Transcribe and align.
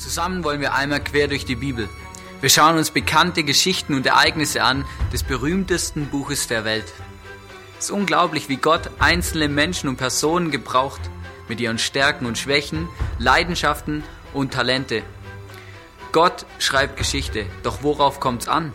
Zusammen 0.00 0.44
wollen 0.44 0.62
wir 0.62 0.72
einmal 0.72 1.04
quer 1.04 1.28
durch 1.28 1.44
die 1.44 1.56
Bibel. 1.56 1.86
Wir 2.40 2.48
schauen 2.48 2.78
uns 2.78 2.90
bekannte 2.90 3.44
Geschichten 3.44 3.92
und 3.92 4.06
Ereignisse 4.06 4.62
an 4.62 4.86
des 5.12 5.22
berühmtesten 5.22 6.06
Buches 6.06 6.48
der 6.48 6.64
Welt. 6.64 6.90
Es 7.78 7.84
ist 7.84 7.90
unglaublich, 7.90 8.48
wie 8.48 8.56
Gott 8.56 8.88
einzelne 8.98 9.48
Menschen 9.48 9.90
und 9.90 9.98
Personen 9.98 10.50
gebraucht, 10.50 11.02
mit 11.48 11.60
ihren 11.60 11.78
Stärken 11.78 12.24
und 12.24 12.38
Schwächen, 12.38 12.88
Leidenschaften 13.18 14.02
und 14.32 14.54
Talente. 14.54 15.02
Gott 16.12 16.46
schreibt 16.58 16.96
Geschichte, 16.96 17.44
doch 17.62 17.82
worauf 17.82 18.20
kommt's 18.20 18.48
an? 18.48 18.72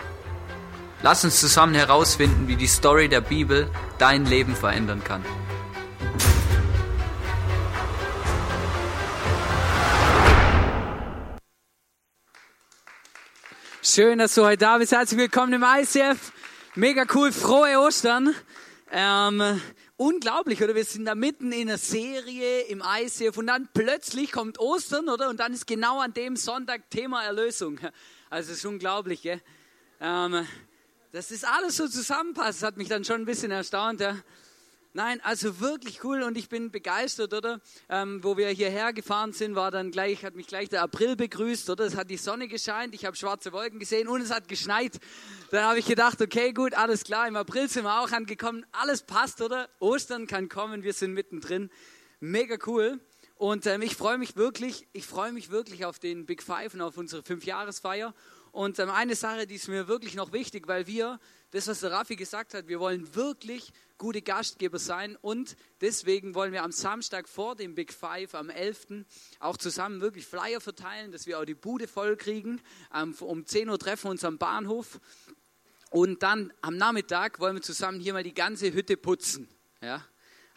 Lass 1.01 1.23
uns 1.23 1.39
zusammen 1.39 1.73
herausfinden, 1.73 2.47
wie 2.47 2.55
die 2.55 2.67
Story 2.67 3.09
der 3.09 3.21
Bibel 3.21 3.67
dein 3.97 4.27
Leben 4.27 4.55
verändern 4.55 5.03
kann. 5.03 5.25
Schön, 13.95 14.19
dass 14.19 14.35
du 14.35 14.43
heute 14.43 14.57
da 14.57 14.77
bist. 14.77 14.91
Herzlich 14.91 15.17
willkommen 15.17 15.53
im 15.53 15.63
ICF. 15.63 16.33
Mega 16.75 17.05
cool, 17.13 17.31
frohe 17.31 17.79
Ostern. 17.79 18.35
Ähm, 18.91 19.61
unglaublich, 19.95 20.61
oder? 20.61 20.75
Wir 20.75 20.83
sind 20.83 21.05
da 21.05 21.15
mitten 21.15 21.53
in 21.53 21.69
einer 21.69 21.77
Serie 21.77 22.63
im 22.63 22.83
ICF 22.85 23.37
und 23.37 23.47
dann 23.47 23.69
plötzlich 23.73 24.33
kommt 24.33 24.59
Ostern, 24.59 25.07
oder? 25.07 25.29
Und 25.29 25.39
dann 25.39 25.53
ist 25.53 25.65
genau 25.65 26.01
an 26.01 26.13
dem 26.13 26.35
Sonntag 26.35 26.89
Thema 26.89 27.23
Erlösung. 27.23 27.79
Also 28.29 28.51
es 28.51 28.57
ist 28.57 28.65
unglaublich, 28.65 29.21
gell? 29.21 29.41
Ähm, 30.01 30.45
dass 31.13 31.29
das 31.29 31.45
alles 31.45 31.77
so 31.77 31.87
zusammenpasst, 31.87 32.63
hat 32.63 32.75
mich 32.75 32.89
dann 32.89 33.05
schon 33.05 33.21
ein 33.21 33.25
bisschen 33.25 33.51
erstaunt. 33.51 34.01
Ja? 34.01 34.17
Nein, 34.97 35.19
also 35.23 35.59
wirklich 35.59 36.05
cool 36.05 36.23
und 36.23 36.37
ich 36.37 36.47
bin 36.47 36.71
begeistert, 36.71 37.33
oder? 37.33 37.59
Ähm, 37.89 38.23
wo 38.23 38.37
wir 38.37 38.47
hierher 38.47 38.93
gefahren 38.93 39.33
sind, 39.33 39.53
war 39.53 39.69
dann 39.69 39.91
gleich, 39.91 40.23
hat 40.23 40.35
mich 40.35 40.47
gleich 40.47 40.69
der 40.69 40.83
April 40.83 41.17
begrüßt, 41.17 41.69
oder? 41.69 41.83
Es 41.83 41.97
hat 41.97 42.09
die 42.09 42.15
Sonne 42.15 42.47
gescheint, 42.47 42.95
ich 42.95 43.03
habe 43.03 43.13
schwarze 43.17 43.51
Wolken 43.51 43.77
gesehen 43.77 44.07
und 44.07 44.21
es 44.21 44.31
hat 44.31 44.47
geschneit. 44.47 44.97
Dann 45.51 45.65
habe 45.65 45.79
ich 45.79 45.85
gedacht, 45.85 46.21
okay, 46.21 46.53
gut, 46.53 46.75
alles 46.75 47.03
klar, 47.03 47.27
im 47.27 47.35
April 47.35 47.67
sind 47.67 47.83
wir 47.83 47.99
auch 47.99 48.09
angekommen, 48.13 48.65
alles 48.71 49.03
passt, 49.03 49.41
oder? 49.41 49.67
Ostern 49.81 50.27
kann 50.27 50.47
kommen, 50.47 50.83
wir 50.83 50.93
sind 50.93 51.11
mittendrin. 51.11 51.69
Mega 52.21 52.55
cool. 52.65 53.01
Und 53.35 53.65
ähm, 53.65 53.81
ich 53.81 53.97
freue 53.97 54.17
mich 54.17 54.37
wirklich, 54.37 54.87
ich 54.93 55.05
freue 55.05 55.33
mich 55.33 55.51
wirklich 55.51 55.83
auf 55.83 55.99
den 55.99 56.25
Big 56.25 56.41
Five 56.41 56.73
und 56.73 56.79
auf 56.79 56.95
unsere 56.95 57.21
Fünfjahresfeier. 57.21 58.13
Und 58.55 58.79
ähm, 58.79 58.89
eine 58.89 59.15
Sache, 59.15 59.47
die 59.47 59.55
ist 59.55 59.67
mir 59.67 59.89
wirklich 59.89 60.15
noch 60.15 60.31
wichtig, 60.31 60.65
weil 60.69 60.87
wir, 60.87 61.19
das, 61.51 61.67
was 61.67 61.81
der 61.81 61.91
Raffi 61.91 62.15
gesagt 62.15 62.53
hat, 62.53 62.69
wir 62.69 62.79
wollen 62.79 63.13
wirklich 63.13 63.73
gute 63.97 64.21
Gastgeber 64.21 64.79
sein 64.79 65.17
und 65.19 65.57
deswegen 65.81 66.35
wollen 66.35 66.53
wir 66.53 66.63
am 66.63 66.71
Samstag 66.71 67.27
vor 67.27 67.57
dem 67.57 67.75
Big 67.75 67.91
Five, 67.91 68.33
am 68.33 68.49
11. 68.49 69.03
auch 69.41 69.57
zusammen 69.57 69.99
wirklich 69.99 70.25
Flyer 70.25 70.61
verteilen, 70.61 71.11
dass 71.11 71.27
wir 71.27 71.37
auch 71.37 71.43
die 71.43 71.53
Bude 71.53 71.85
voll 71.85 72.15
kriegen. 72.15 72.61
Ähm, 72.93 73.13
um 73.19 73.45
10 73.45 73.67
Uhr 73.67 73.77
treffen 73.77 74.05
wir 74.05 74.11
uns 74.11 74.23
am 74.23 74.37
Bahnhof 74.37 75.01
und 75.89 76.23
dann 76.23 76.53
am 76.61 76.77
Nachmittag 76.77 77.41
wollen 77.41 77.55
wir 77.55 77.61
zusammen 77.61 77.99
hier 77.99 78.13
mal 78.13 78.23
die 78.23 78.33
ganze 78.33 78.71
Hütte 78.71 78.95
putzen. 78.95 79.49
Ja? 79.81 80.01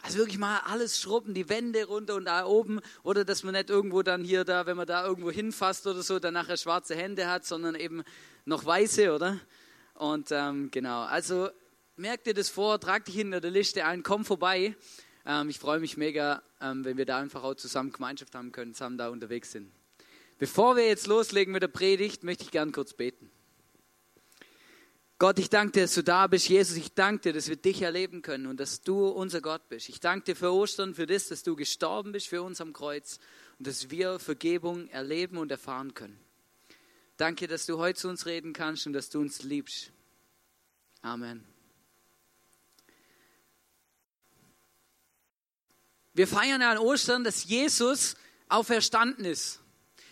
Also 0.01 0.19
wirklich 0.19 0.37
mal 0.37 0.59
alles 0.59 0.99
schrubben, 0.99 1.33
die 1.33 1.49
Wände 1.49 1.85
runter 1.85 2.15
und 2.15 2.25
da 2.25 2.45
oben. 2.45 2.79
Oder 3.03 3.25
dass 3.25 3.43
man 3.43 3.53
nicht 3.53 3.69
irgendwo 3.69 4.01
dann 4.01 4.23
hier 4.23 4.45
da, 4.45 4.65
wenn 4.65 4.77
man 4.77 4.87
da 4.87 5.05
irgendwo 5.05 5.31
hinfasst 5.31 5.85
oder 5.87 6.01
so, 6.01 6.19
dann 6.19 6.33
nachher 6.33 6.57
schwarze 6.57 6.95
Hände 6.95 7.29
hat, 7.29 7.45
sondern 7.45 7.75
eben 7.75 8.03
noch 8.45 8.65
weiße, 8.65 9.13
oder? 9.13 9.39
Und 9.95 10.29
ähm, 10.31 10.71
genau, 10.71 11.01
also 11.01 11.49
merkt 11.97 12.27
dir 12.27 12.33
das 12.33 12.49
vor, 12.49 12.79
trag 12.79 13.03
dich 13.05 13.15
hinter 13.15 13.41
der 13.41 13.51
Liste 13.51 13.85
ein, 13.85 14.01
komm 14.03 14.23
vorbei. 14.23 14.75
Ähm, 15.25 15.49
ich 15.49 15.59
freue 15.59 15.79
mich 15.79 15.97
mega, 15.97 16.41
ähm, 16.61 16.85
wenn 16.85 16.97
wir 16.97 17.05
da 17.05 17.19
einfach 17.19 17.43
auch 17.43 17.55
zusammen 17.55 17.91
Gemeinschaft 17.91 18.33
haben 18.35 18.53
können, 18.53 18.73
zusammen 18.73 18.97
da 18.97 19.09
unterwegs 19.09 19.51
sind. 19.51 19.71
Bevor 20.37 20.77
wir 20.77 20.87
jetzt 20.87 21.07
loslegen 21.07 21.51
mit 21.51 21.61
der 21.61 21.67
Predigt, 21.67 22.23
möchte 22.23 22.45
ich 22.45 22.51
gern 22.51 22.71
kurz 22.71 22.93
beten. 22.93 23.29
Gott, 25.19 25.37
ich 25.37 25.49
danke 25.49 25.73
dir, 25.73 25.81
dass 25.81 25.95
du 25.95 26.01
da 26.01 26.27
bist. 26.27 26.47
Jesus, 26.47 26.77
ich 26.77 26.93
danke 26.93 27.23
dir, 27.23 27.33
dass 27.33 27.49
wir 27.49 27.57
dich 27.57 27.81
erleben 27.81 28.21
können 28.21 28.47
und 28.47 28.57
dass 28.57 28.81
du 28.83 29.09
unser 29.09 29.41
Gott 29.41 29.67
bist. 29.67 29.89
Ich 29.89 29.99
danke 29.99 30.23
dir 30.23 30.35
für 30.37 30.53
Ostern, 30.53 30.95
für 30.95 31.05
das, 31.05 31.27
dass 31.27 31.43
du 31.43 31.57
gestorben 31.57 32.13
bist 32.13 32.27
für 32.27 32.41
uns 32.41 32.61
am 32.61 32.71
Kreuz 32.71 33.19
und 33.57 33.67
dass 33.67 33.89
wir 33.89 34.17
Vergebung 34.19 34.87
erleben 34.87 35.37
und 35.37 35.51
erfahren 35.51 35.93
können. 35.93 36.17
Danke, 37.17 37.49
dass 37.49 37.65
du 37.65 37.77
heute 37.77 37.99
zu 37.99 38.07
uns 38.07 38.27
reden 38.27 38.53
kannst 38.53 38.87
und 38.87 38.93
dass 38.93 39.09
du 39.09 39.19
uns 39.19 39.43
liebst. 39.43 39.91
Amen. 41.01 41.43
Wir 46.13 46.27
feiern 46.27 46.61
an 46.61 46.77
Ostern, 46.77 47.25
dass 47.25 47.43
Jesus 47.43 48.15
auferstanden 48.47 49.25
ist. 49.25 49.59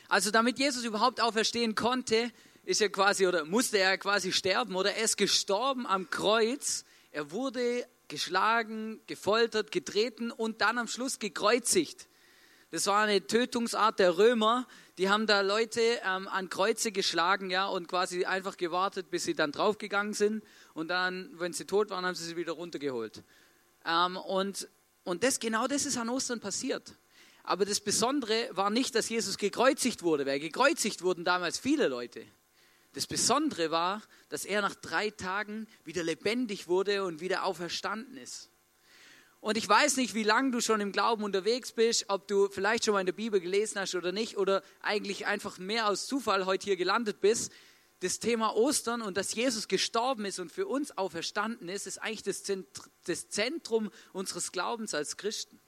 Also 0.09 0.31
damit 0.31 0.59
Jesus 0.59 0.83
überhaupt 0.83 1.21
auferstehen 1.21 1.75
konnte, 1.75 2.29
ist 2.67 2.81
er 2.81 2.89
quasi 2.89 3.25
oder 3.25 3.45
musste 3.45 3.77
er 3.77 3.97
quasi 3.97 4.33
sterben 4.33 4.75
oder 4.75 4.93
er 4.93 5.05
ist 5.05 5.15
gestorben 5.15 5.87
am 5.87 6.09
Kreuz. 6.09 6.83
Er 7.11 7.31
wurde 7.31 7.87
geschlagen, 8.09 8.99
gefoltert, 9.07 9.71
getreten 9.71 10.31
und 10.31 10.59
dann 10.59 10.77
am 10.77 10.89
Schluss 10.89 11.17
gekreuzigt. 11.17 12.09
Das 12.71 12.85
war 12.87 13.03
eine 13.03 13.25
Tötungsart 13.25 13.99
der 13.99 14.17
Römer. 14.17 14.67
Die 14.97 15.09
haben 15.09 15.27
da 15.27 15.39
Leute 15.39 15.79
ähm, 16.05 16.27
an 16.27 16.49
Kreuze 16.49 16.91
geschlagen, 16.91 17.49
ja, 17.49 17.67
und 17.67 17.87
quasi 17.87 18.25
einfach 18.25 18.57
gewartet, 18.57 19.09
bis 19.09 19.23
sie 19.23 19.33
dann 19.33 19.53
draufgegangen 19.53 20.13
sind. 20.13 20.43
Und 20.73 20.89
dann, 20.89 21.29
wenn 21.35 21.53
sie 21.53 21.63
tot 21.63 21.89
waren, 21.89 22.05
haben 22.05 22.15
sie 22.15 22.25
sie 22.25 22.35
wieder 22.35 22.51
runtergeholt. 22.51 23.23
Ähm, 23.85 24.17
und 24.17 24.67
und 25.05 25.23
das, 25.23 25.39
genau 25.39 25.67
das 25.67 25.85
ist 25.85 25.95
an 25.95 26.09
Ostern 26.09 26.41
passiert. 26.41 26.93
Aber 27.43 27.63
das 27.63 27.79
Besondere 27.79 28.49
war 28.51 28.69
nicht, 28.69 28.93
dass 28.93 29.07
Jesus 29.07 29.37
gekreuzigt 29.37 30.03
wurde, 30.03 30.25
weil 30.25 30.41
gekreuzigt 30.41 31.01
wurden 31.01 31.23
damals 31.23 31.59
viele 31.59 31.87
Leute. 31.87 32.25
Das 32.97 33.05
Besondere 33.05 33.69
war, 33.69 34.01
dass 34.29 34.43
er 34.43 34.63
nach 34.63 34.73
drei 34.73 35.11
Tagen 35.11 35.67
wieder 35.83 36.03
lebendig 36.03 36.67
wurde 36.67 37.03
und 37.03 37.21
wieder 37.21 37.43
auferstanden 37.43 38.17
ist. 38.17 38.49
Und 39.39 39.55
ich 39.55 39.69
weiß 39.69 39.97
nicht, 39.97 40.15
wie 40.15 40.23
lange 40.23 40.49
du 40.49 40.61
schon 40.61 40.81
im 40.81 40.91
Glauben 40.91 41.23
unterwegs 41.23 41.71
bist, 41.73 42.05
ob 42.07 42.27
du 42.27 42.49
vielleicht 42.49 42.85
schon 42.85 42.95
mal 42.95 43.01
in 43.01 43.05
der 43.05 43.13
Bibel 43.13 43.39
gelesen 43.39 43.79
hast 43.79 43.93
oder 43.93 44.11
nicht, 44.11 44.39
oder 44.39 44.63
eigentlich 44.81 45.27
einfach 45.27 45.59
mehr 45.59 45.87
aus 45.87 46.07
Zufall 46.07 46.47
heute 46.47 46.63
hier 46.63 46.75
gelandet 46.75 47.21
bist. 47.21 47.51
Das 47.99 48.17
Thema 48.17 48.55
Ostern 48.55 49.03
und 49.03 49.15
dass 49.15 49.35
Jesus 49.35 49.67
gestorben 49.67 50.25
ist 50.25 50.39
und 50.39 50.51
für 50.51 50.65
uns 50.65 50.97
auferstanden 50.97 51.69
ist, 51.69 51.85
ist 51.85 51.99
eigentlich 51.99 52.23
das 52.23 53.29
Zentrum 53.29 53.91
unseres 54.11 54.51
Glaubens 54.51 54.95
als 54.95 55.17
Christen. 55.17 55.61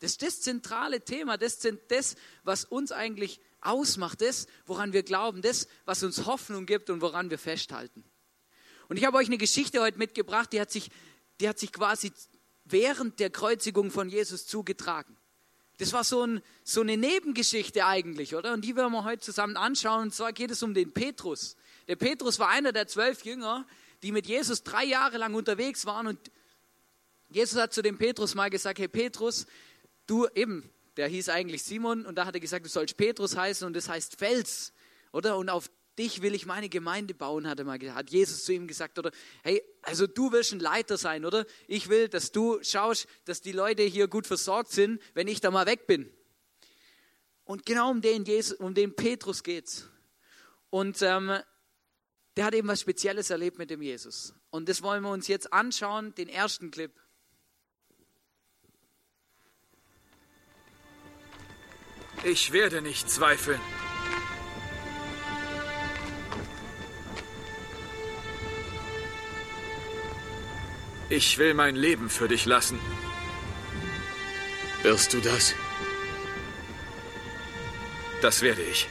Das 0.00 0.10
ist 0.10 0.22
das 0.22 0.42
zentrale 0.42 1.00
Thema, 1.00 1.38
das 1.38 1.64
ist 1.64 1.78
das, 1.88 2.14
was 2.42 2.66
uns 2.66 2.92
eigentlich 2.92 3.40
ausmacht, 3.62 4.20
das, 4.20 4.46
woran 4.66 4.92
wir 4.92 5.02
glauben, 5.02 5.42
das, 5.42 5.68
was 5.84 6.02
uns 6.02 6.26
Hoffnung 6.26 6.66
gibt 6.66 6.90
und 6.90 7.00
woran 7.00 7.30
wir 7.30 7.38
festhalten. 7.38 8.04
Und 8.88 8.96
ich 8.98 9.04
habe 9.04 9.16
euch 9.16 9.28
eine 9.28 9.38
Geschichte 9.38 9.80
heute 9.80 9.98
mitgebracht, 9.98 10.52
die 10.52 10.60
hat 10.60 10.70
sich, 10.70 10.90
die 11.40 11.48
hat 11.48 11.58
sich 11.58 11.72
quasi 11.72 12.12
während 12.64 13.20
der 13.20 13.30
Kreuzigung 13.30 13.90
von 13.90 14.08
Jesus 14.08 14.46
zugetragen. 14.46 15.16
Das 15.78 15.92
war 15.92 16.04
so, 16.04 16.22
ein, 16.22 16.42
so 16.62 16.80
eine 16.80 16.96
Nebengeschichte 16.96 17.86
eigentlich, 17.86 18.34
oder? 18.34 18.52
Und 18.52 18.64
die 18.64 18.76
werden 18.76 18.92
wir 18.92 19.04
heute 19.04 19.22
zusammen 19.22 19.56
anschauen. 19.56 20.02
Und 20.02 20.14
zwar 20.14 20.32
geht 20.32 20.50
es 20.50 20.62
um 20.62 20.74
den 20.74 20.92
Petrus. 20.92 21.56
Der 21.88 21.96
Petrus 21.96 22.38
war 22.38 22.48
einer 22.50 22.72
der 22.72 22.86
zwölf 22.86 23.24
Jünger, 23.24 23.66
die 24.02 24.12
mit 24.12 24.26
Jesus 24.26 24.62
drei 24.62 24.84
Jahre 24.84 25.18
lang 25.18 25.34
unterwegs 25.34 25.86
waren. 25.86 26.06
Und 26.06 26.18
Jesus 27.30 27.58
hat 27.58 27.72
zu 27.72 27.82
dem 27.82 27.98
Petrus 27.98 28.34
mal 28.34 28.50
gesagt, 28.50 28.78
hey 28.78 28.88
Petrus, 28.88 29.46
du 30.06 30.28
eben, 30.34 30.70
der 30.96 31.08
hieß 31.08 31.28
eigentlich 31.28 31.62
Simon 31.62 32.06
und 32.06 32.16
da 32.16 32.26
hat 32.26 32.34
er 32.34 32.40
gesagt, 32.40 32.64
du 32.64 32.70
sollst 32.70 32.96
Petrus 32.96 33.36
heißen 33.36 33.66
und 33.66 33.74
das 33.74 33.88
heißt 33.88 34.16
Fels, 34.16 34.72
oder? 35.12 35.36
Und 35.36 35.48
auf 35.48 35.70
dich 35.98 36.22
will 36.22 36.34
ich 36.34 36.46
meine 36.46 36.68
Gemeinde 36.68 37.14
bauen, 37.14 37.46
hat, 37.46 37.58
er 37.58 37.64
mal, 37.64 37.78
hat 37.94 38.10
Jesus 38.10 38.44
zu 38.44 38.52
ihm 38.52 38.66
gesagt. 38.66 38.98
Oder 38.98 39.10
hey, 39.42 39.62
also 39.82 40.06
du 40.06 40.32
willst 40.32 40.52
ein 40.52 40.60
Leiter 40.60 40.96
sein, 40.96 41.24
oder? 41.24 41.44
Ich 41.66 41.88
will, 41.88 42.08
dass 42.08 42.32
du 42.32 42.62
schaust, 42.62 43.06
dass 43.24 43.40
die 43.40 43.52
Leute 43.52 43.82
hier 43.82 44.08
gut 44.08 44.26
versorgt 44.26 44.70
sind, 44.70 45.00
wenn 45.14 45.28
ich 45.28 45.40
da 45.40 45.50
mal 45.50 45.66
weg 45.66 45.86
bin. 45.86 46.10
Und 47.44 47.66
genau 47.66 47.90
um 47.90 48.00
den, 48.00 48.24
Jesus, 48.24 48.56
um 48.58 48.74
den 48.74 48.94
Petrus 48.94 49.42
geht's. 49.42 49.88
Und 50.70 51.02
ähm, 51.02 51.38
der 52.36 52.44
hat 52.46 52.54
eben 52.54 52.68
was 52.68 52.80
Spezielles 52.80 53.30
erlebt 53.30 53.58
mit 53.58 53.68
dem 53.68 53.82
Jesus. 53.82 54.34
Und 54.50 54.68
das 54.68 54.82
wollen 54.82 55.02
wir 55.02 55.10
uns 55.10 55.28
jetzt 55.28 55.52
anschauen, 55.52 56.14
den 56.14 56.28
ersten 56.28 56.70
Clip. 56.70 56.92
Ich 62.24 62.52
werde 62.52 62.82
nicht 62.82 63.10
zweifeln. 63.10 63.60
Ich 71.08 71.36
will 71.36 71.52
mein 71.54 71.76
Leben 71.76 72.08
für 72.08 72.28
dich 72.28 72.46
lassen. 72.46 72.78
Wirst 74.82 75.12
du 75.12 75.20
das? 75.20 75.54
Das 78.22 78.40
werde 78.40 78.62
ich. 78.62 78.88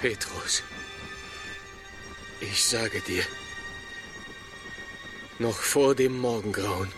Petrus, 0.00 0.62
ich 2.40 2.64
sage 2.64 3.02
dir, 3.02 3.22
noch 5.38 5.58
vor 5.58 5.94
dem 5.94 6.18
Morgengrauen 6.18 6.90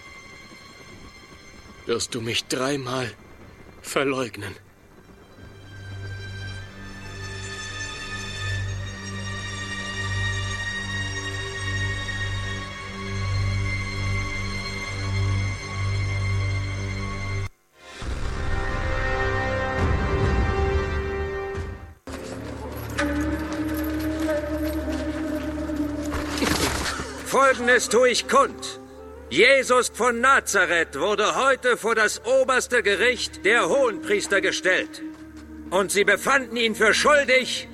wirst 1.87 2.14
du 2.14 2.20
mich 2.20 2.44
dreimal 2.44 3.12
verleugnen. 3.81 4.54
Folgendes 27.43 27.89
tue 27.89 28.11
ich 28.11 28.29
kund. 28.29 28.79
Jesus 29.29 29.91
von 29.93 30.21
Nazareth 30.21 30.94
wurde 30.97 31.35
heute 31.35 31.77
vor 31.77 31.97
das 31.97 32.25
oberste 32.25 32.85
Gericht 32.85 33.44
der 33.44 33.69
Hohenpriester 33.69 34.41
gestellt. 34.41 35.03
Und 35.71 35.91
sie 35.91 36.05
befanden 36.05 36.56
ihn 36.56 36.77
für 36.77 36.94
schuldig 36.94 37.69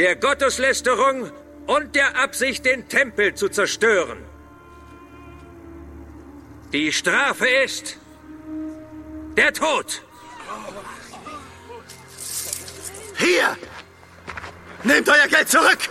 der 0.00 0.16
Gotteslästerung 0.16 1.30
und 1.68 1.94
der 1.94 2.16
Absicht, 2.18 2.64
den 2.64 2.88
Tempel 2.88 3.34
zu 3.34 3.48
zerstören. 3.48 4.18
Die 6.72 6.92
Strafe 6.92 7.46
ist 7.46 7.98
der 9.36 9.52
Tod. 9.52 10.02
Hier! 13.16 13.56
Nehmt 14.82 15.08
euer 15.08 15.28
Geld 15.28 15.48
zurück! 15.48 15.88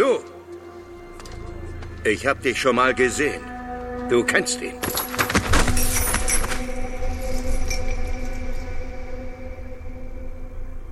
Du! 0.00 0.24
Ich 2.04 2.26
hab 2.26 2.40
dich 2.40 2.58
schon 2.58 2.76
mal 2.76 2.94
gesehen. 2.94 3.42
Du 4.08 4.24
kennst 4.24 4.62
ihn. 4.62 4.76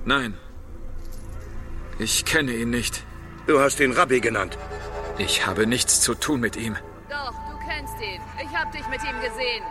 Nein. 0.05 0.37
Ich 1.97 2.23
kenne 2.23 2.51
ihn 2.51 2.69
nicht. 2.69 3.03
Du 3.47 3.59
hast 3.59 3.79
ihn 3.79 3.93
Rabbi 3.93 4.19
genannt. 4.19 4.59
Ich 5.17 5.47
habe 5.47 5.65
nichts 5.65 6.01
zu 6.01 6.13
tun 6.13 6.39
mit 6.39 6.55
ihm. 6.55 6.77
Doch, 7.09 7.33
du 7.49 7.57
kennst 7.67 7.99
ihn. 8.09 8.21
Ich 8.43 8.55
hab 8.55 8.71
dich 8.71 8.87
mit 8.89 9.01
ihm 9.09 9.19
gesehen. 9.21 9.63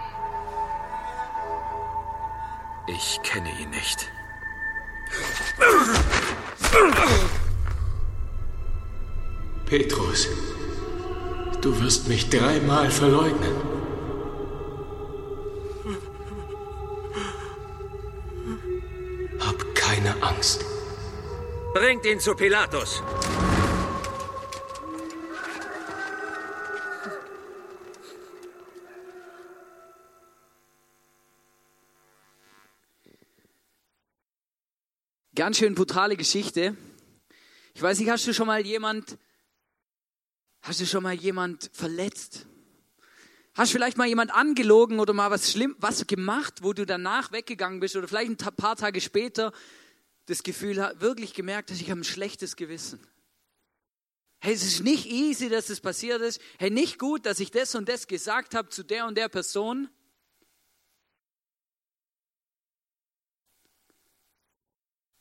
Ich 2.89 3.21
kenne 3.23 3.51
ihn 3.61 3.71
nicht. 3.71 4.11
Petrus, 9.69 10.29
du 11.61 11.79
wirst 11.79 12.09
mich 12.09 12.31
dreimal 12.31 12.91
verleugnen. 12.91 13.55
Hab 19.41 19.75
keine 19.75 20.23
Angst. 20.23 20.65
Bringt 21.75 22.07
ihn 22.07 22.19
zu 22.19 22.35
Pilatus. 22.35 23.03
Ganz 35.35 35.59
schön 35.59 35.75
brutale 35.75 36.17
Geschichte. 36.17 36.75
Ich 37.75 37.83
weiß 37.83 37.99
nicht, 37.99 38.09
hast 38.09 38.27
du 38.27 38.33
schon 38.33 38.47
mal 38.47 38.65
jemand, 38.65 39.19
hast 40.63 40.81
du 40.81 40.87
schon 40.87 41.03
mal 41.03 41.15
jemand 41.15 41.71
verletzt? 41.73 42.47
Hast 43.55 43.73
du 43.73 43.77
vielleicht 43.79 43.97
mal 43.97 44.07
jemand 44.07 44.33
angelogen 44.33 45.01
oder 45.01 45.13
mal 45.13 45.31
was 45.31 45.51
schlimm, 45.51 45.75
was 45.79 46.07
gemacht, 46.07 46.63
wo 46.63 46.73
du 46.73 46.87
danach 46.87 47.33
weggegangen 47.33 47.81
bist 47.81 47.97
oder 47.97 48.07
vielleicht 48.07 48.31
ein 48.31 48.37
paar 48.57 48.77
Tage 48.77 49.01
später 49.01 49.53
das 50.27 50.43
Gefühl 50.43 50.77
wirklich 50.99 51.35
gemerkt 51.35 51.71
hast, 51.71 51.81
ich 51.81 51.91
habe 51.91 52.01
ein 52.01 52.05
schlechtes 52.05 52.55
Gewissen. 52.55 53.01
Hey, 54.41 54.55
es 54.55 54.63
ist 54.63 54.85
nicht 54.85 55.07
easy, 55.07 55.49
dass 55.49 55.67
das 55.67 55.81
passiert 55.81 56.21
ist. 56.21 56.41
Hey, 56.59 56.71
nicht 56.71 56.99
gut, 56.99 57.27
dass 57.27 57.41
ich 57.41 57.51
das 57.51 57.75
und 57.75 57.89
das 57.89 58.07
gesagt 58.07 58.55
habe 58.55 58.69
zu 58.69 58.85
der 58.85 59.07
und 59.07 59.17
der 59.17 59.29
Person. 59.29 59.89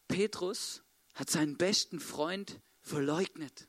Petrus 0.07 0.83
hat 1.15 1.29
seinen 1.29 1.57
besten 1.57 1.99
Freund 1.99 2.59
verleugnet. 2.81 3.67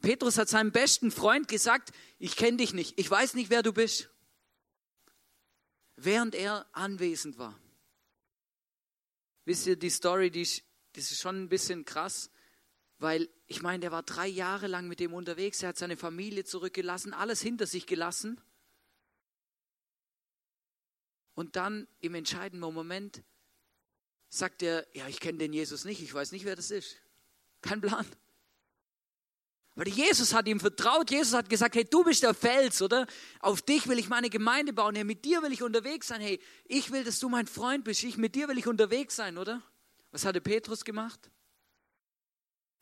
Petrus 0.00 0.38
hat 0.38 0.48
seinem 0.48 0.72
besten 0.72 1.10
Freund 1.10 1.48
gesagt, 1.48 1.92
ich 2.18 2.36
kenne 2.36 2.56
dich 2.56 2.72
nicht, 2.72 2.98
ich 2.98 3.10
weiß 3.10 3.34
nicht, 3.34 3.50
wer 3.50 3.62
du 3.62 3.72
bist. 3.72 4.10
Während 5.96 6.34
er 6.34 6.66
anwesend 6.72 7.36
war. 7.38 7.58
Wisst 9.44 9.66
ihr, 9.66 9.76
die 9.76 9.90
Story, 9.90 10.30
die 10.30 10.42
ist, 10.42 10.62
das 10.94 11.10
ist 11.10 11.20
schon 11.20 11.42
ein 11.42 11.48
bisschen 11.48 11.84
krass, 11.84 12.30
weil 12.98 13.28
ich 13.46 13.62
meine, 13.62 13.80
der 13.80 13.92
war 13.92 14.02
drei 14.02 14.26
Jahre 14.26 14.66
lang 14.66 14.88
mit 14.88 15.00
dem 15.00 15.12
unterwegs, 15.12 15.62
er 15.62 15.70
hat 15.70 15.78
seine 15.78 15.96
Familie 15.96 16.44
zurückgelassen, 16.44 17.12
alles 17.12 17.42
hinter 17.42 17.66
sich 17.66 17.86
gelassen. 17.86 18.40
Und 21.34 21.56
dann 21.56 21.88
im 22.00 22.14
entscheidenden 22.14 22.72
Moment 22.72 23.22
sagt 24.28 24.62
er, 24.62 24.86
ja, 24.94 25.08
ich 25.08 25.20
kenne 25.20 25.38
den 25.38 25.52
Jesus 25.52 25.84
nicht, 25.84 26.02
ich 26.02 26.12
weiß 26.12 26.32
nicht, 26.32 26.44
wer 26.44 26.56
das 26.56 26.70
ist. 26.70 26.96
Kein 27.60 27.80
Plan. 27.80 28.06
Aber 29.76 29.88
Jesus 29.88 30.34
hat 30.34 30.46
ihm 30.48 30.60
vertraut. 30.60 31.10
Jesus 31.10 31.32
hat 31.32 31.48
gesagt, 31.48 31.74
hey, 31.74 31.84
du 31.84 32.04
bist 32.04 32.22
der 32.22 32.34
Fels, 32.34 32.82
oder? 32.82 33.06
Auf 33.38 33.62
dich 33.62 33.86
will 33.88 33.98
ich 33.98 34.08
meine 34.08 34.28
Gemeinde 34.28 34.72
bauen. 34.72 34.94
Hey, 34.94 35.04
mit 35.04 35.24
dir 35.24 35.42
will 35.42 35.52
ich 35.52 35.62
unterwegs 35.62 36.08
sein. 36.08 36.20
Hey, 36.20 36.40
ich 36.64 36.90
will, 36.90 37.04
dass 37.04 37.20
du 37.20 37.28
mein 37.28 37.46
Freund 37.46 37.84
bist. 37.84 38.02
Ich, 38.04 38.16
mit 38.16 38.34
dir 38.34 38.48
will 38.48 38.58
ich 38.58 38.66
unterwegs 38.66 39.16
sein, 39.16 39.38
oder? 39.38 39.62
Was 40.10 40.24
hatte 40.24 40.40
Petrus 40.40 40.84
gemacht? 40.84 41.30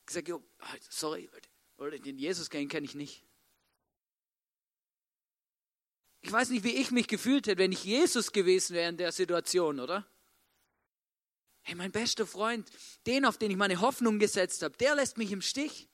Gesagt, 0.07 0.29
jo, 0.29 0.43
sorry, 0.89 1.29
oder 1.77 1.99
den 1.99 2.19
Jesus 2.19 2.49
kennen 2.49 2.69
kenne 2.69 2.87
ich 2.87 2.95
nicht. 2.95 3.25
Ich 6.21 6.33
weiß 6.33 6.51
nicht, 6.51 6.65
wie 6.65 6.75
ich 6.75 6.91
mich 6.91 7.07
gefühlt 7.07 7.47
hätte, 7.47 7.59
wenn 7.59 7.73
ich 7.73 7.85
Jesus 7.85 8.33
gewesen 8.33 8.75
wäre 8.75 8.89
in 8.89 8.97
der 8.97 9.13
Situation, 9.13 9.79
oder? 9.79 10.07
Hey, 11.63 11.75
mein 11.75 11.93
bester 11.93 12.27
Freund, 12.27 12.69
den, 13.07 13.25
auf 13.25 13.39
den 13.39 13.51
ich 13.51 13.57
meine 13.57 13.81
Hoffnung 13.81 14.19
gesetzt 14.19 14.63
habe, 14.63 14.77
der 14.79 14.95
lässt 14.95 15.19
mich 15.19 15.31
im 15.31 15.43
Stich. 15.43 15.89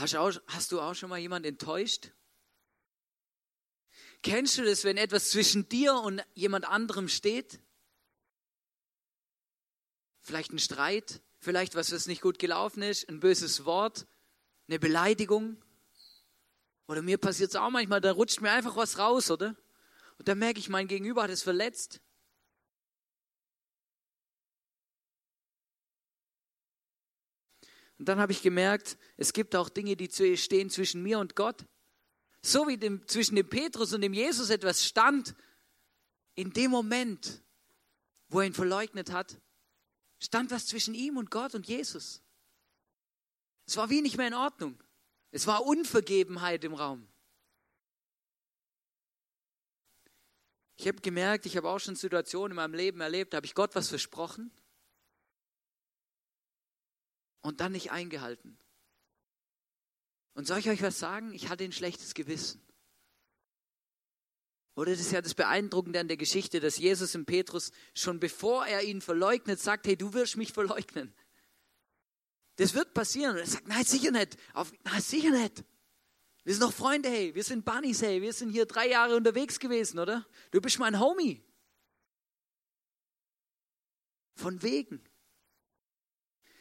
Hast, 0.00 0.16
auch, 0.16 0.32
hast 0.46 0.72
du 0.72 0.80
auch 0.80 0.94
schon 0.94 1.10
mal 1.10 1.18
jemand 1.18 1.44
enttäuscht? 1.44 2.10
Kennst 4.22 4.56
du 4.56 4.64
das, 4.64 4.84
wenn 4.84 4.96
etwas 4.96 5.28
zwischen 5.28 5.68
dir 5.68 5.94
und 5.94 6.24
jemand 6.34 6.64
anderem 6.64 7.06
steht? 7.06 7.60
Vielleicht 10.22 10.52
ein 10.52 10.58
Streit, 10.58 11.20
vielleicht 11.38 11.74
was, 11.74 11.92
was 11.92 12.06
nicht 12.06 12.22
gut 12.22 12.38
gelaufen 12.38 12.82
ist, 12.82 13.10
ein 13.10 13.20
böses 13.20 13.66
Wort, 13.66 14.06
eine 14.68 14.78
Beleidigung. 14.78 15.62
Oder 16.86 17.02
mir 17.02 17.18
passiert 17.18 17.50
es 17.50 17.56
auch 17.56 17.68
manchmal, 17.68 18.00
da 18.00 18.12
rutscht 18.12 18.40
mir 18.40 18.52
einfach 18.52 18.76
was 18.76 18.96
raus, 18.96 19.30
oder? 19.30 19.54
Und 20.16 20.28
dann 20.28 20.38
merke 20.38 20.60
ich, 20.60 20.70
mein 20.70 20.88
Gegenüber 20.88 21.24
hat 21.24 21.30
es 21.30 21.42
verletzt. 21.42 22.00
Und 28.00 28.06
dann 28.06 28.18
habe 28.18 28.32
ich 28.32 28.40
gemerkt, 28.40 28.96
es 29.18 29.34
gibt 29.34 29.54
auch 29.54 29.68
Dinge, 29.68 29.94
die 29.94 30.08
stehen 30.38 30.70
zwischen 30.70 31.02
mir 31.02 31.18
und 31.18 31.36
Gott. 31.36 31.66
So 32.40 32.66
wie 32.66 32.78
dem, 32.78 33.06
zwischen 33.06 33.36
dem 33.36 33.46
Petrus 33.46 33.92
und 33.92 34.00
dem 34.00 34.14
Jesus 34.14 34.48
etwas 34.48 34.86
stand, 34.86 35.34
in 36.34 36.50
dem 36.50 36.70
Moment, 36.70 37.42
wo 38.28 38.40
er 38.40 38.46
ihn 38.46 38.54
verleugnet 38.54 39.12
hat, 39.12 39.38
stand 40.18 40.50
was 40.50 40.66
zwischen 40.66 40.94
ihm 40.94 41.18
und 41.18 41.30
Gott 41.30 41.54
und 41.54 41.68
Jesus. 41.68 42.22
Es 43.66 43.76
war 43.76 43.90
wie 43.90 44.00
nicht 44.00 44.16
mehr 44.16 44.28
in 44.28 44.34
Ordnung. 44.34 44.82
Es 45.30 45.46
war 45.46 45.66
Unvergebenheit 45.66 46.64
im 46.64 46.72
Raum. 46.72 47.06
Ich 50.78 50.88
habe 50.88 51.02
gemerkt, 51.02 51.44
ich 51.44 51.54
habe 51.58 51.68
auch 51.68 51.80
schon 51.80 51.96
Situationen 51.96 52.52
in 52.52 52.56
meinem 52.56 52.72
Leben 52.72 53.02
erlebt, 53.02 53.34
da 53.34 53.36
habe 53.36 53.46
ich 53.46 53.54
Gott 53.54 53.74
was 53.74 53.90
versprochen 53.90 54.50
und 57.42 57.60
dann 57.60 57.72
nicht 57.72 57.90
eingehalten. 57.90 58.58
Und 60.34 60.46
soll 60.46 60.58
ich 60.58 60.68
euch 60.68 60.82
was 60.82 60.98
sagen? 60.98 61.34
Ich 61.34 61.48
hatte 61.48 61.64
ein 61.64 61.72
schlechtes 61.72 62.14
Gewissen. 62.14 62.62
Oder 64.74 64.92
das 64.92 65.00
ist 65.00 65.12
ja 65.12 65.20
das 65.20 65.34
Beeindruckende 65.34 66.00
an 66.00 66.08
der 66.08 66.16
Geschichte, 66.16 66.60
dass 66.60 66.78
Jesus 66.78 67.14
im 67.14 67.26
Petrus 67.26 67.72
schon 67.94 68.20
bevor 68.20 68.66
er 68.66 68.82
ihn 68.82 69.02
verleugnet, 69.02 69.60
sagt, 69.60 69.86
hey, 69.86 69.96
du 69.96 70.14
wirst 70.14 70.36
mich 70.36 70.52
verleugnen. 70.52 71.12
Das 72.56 72.74
wird 72.74 72.94
passieren. 72.94 73.32
Und 73.32 73.38
er 73.38 73.46
sagt, 73.46 73.68
nein, 73.68 73.84
sicher 73.84 74.10
nicht. 74.10 74.36
Auf, 74.54 74.72
nein, 74.84 75.00
sicher 75.00 75.30
nicht. 75.30 75.64
Wir 76.44 76.54
sind 76.54 76.62
noch 76.62 76.72
Freunde, 76.72 77.08
hey. 77.08 77.34
Wir 77.34 77.44
sind 77.44 77.64
Bunnies, 77.64 78.00
hey. 78.02 78.22
Wir 78.22 78.32
sind 78.32 78.50
hier 78.50 78.64
drei 78.64 78.88
Jahre 78.88 79.16
unterwegs 79.16 79.58
gewesen, 79.58 79.98
oder? 79.98 80.26
Du 80.50 80.60
bist 80.60 80.78
mein 80.78 80.98
Homie. 80.98 81.44
Von 84.34 84.62
wegen. 84.62 85.02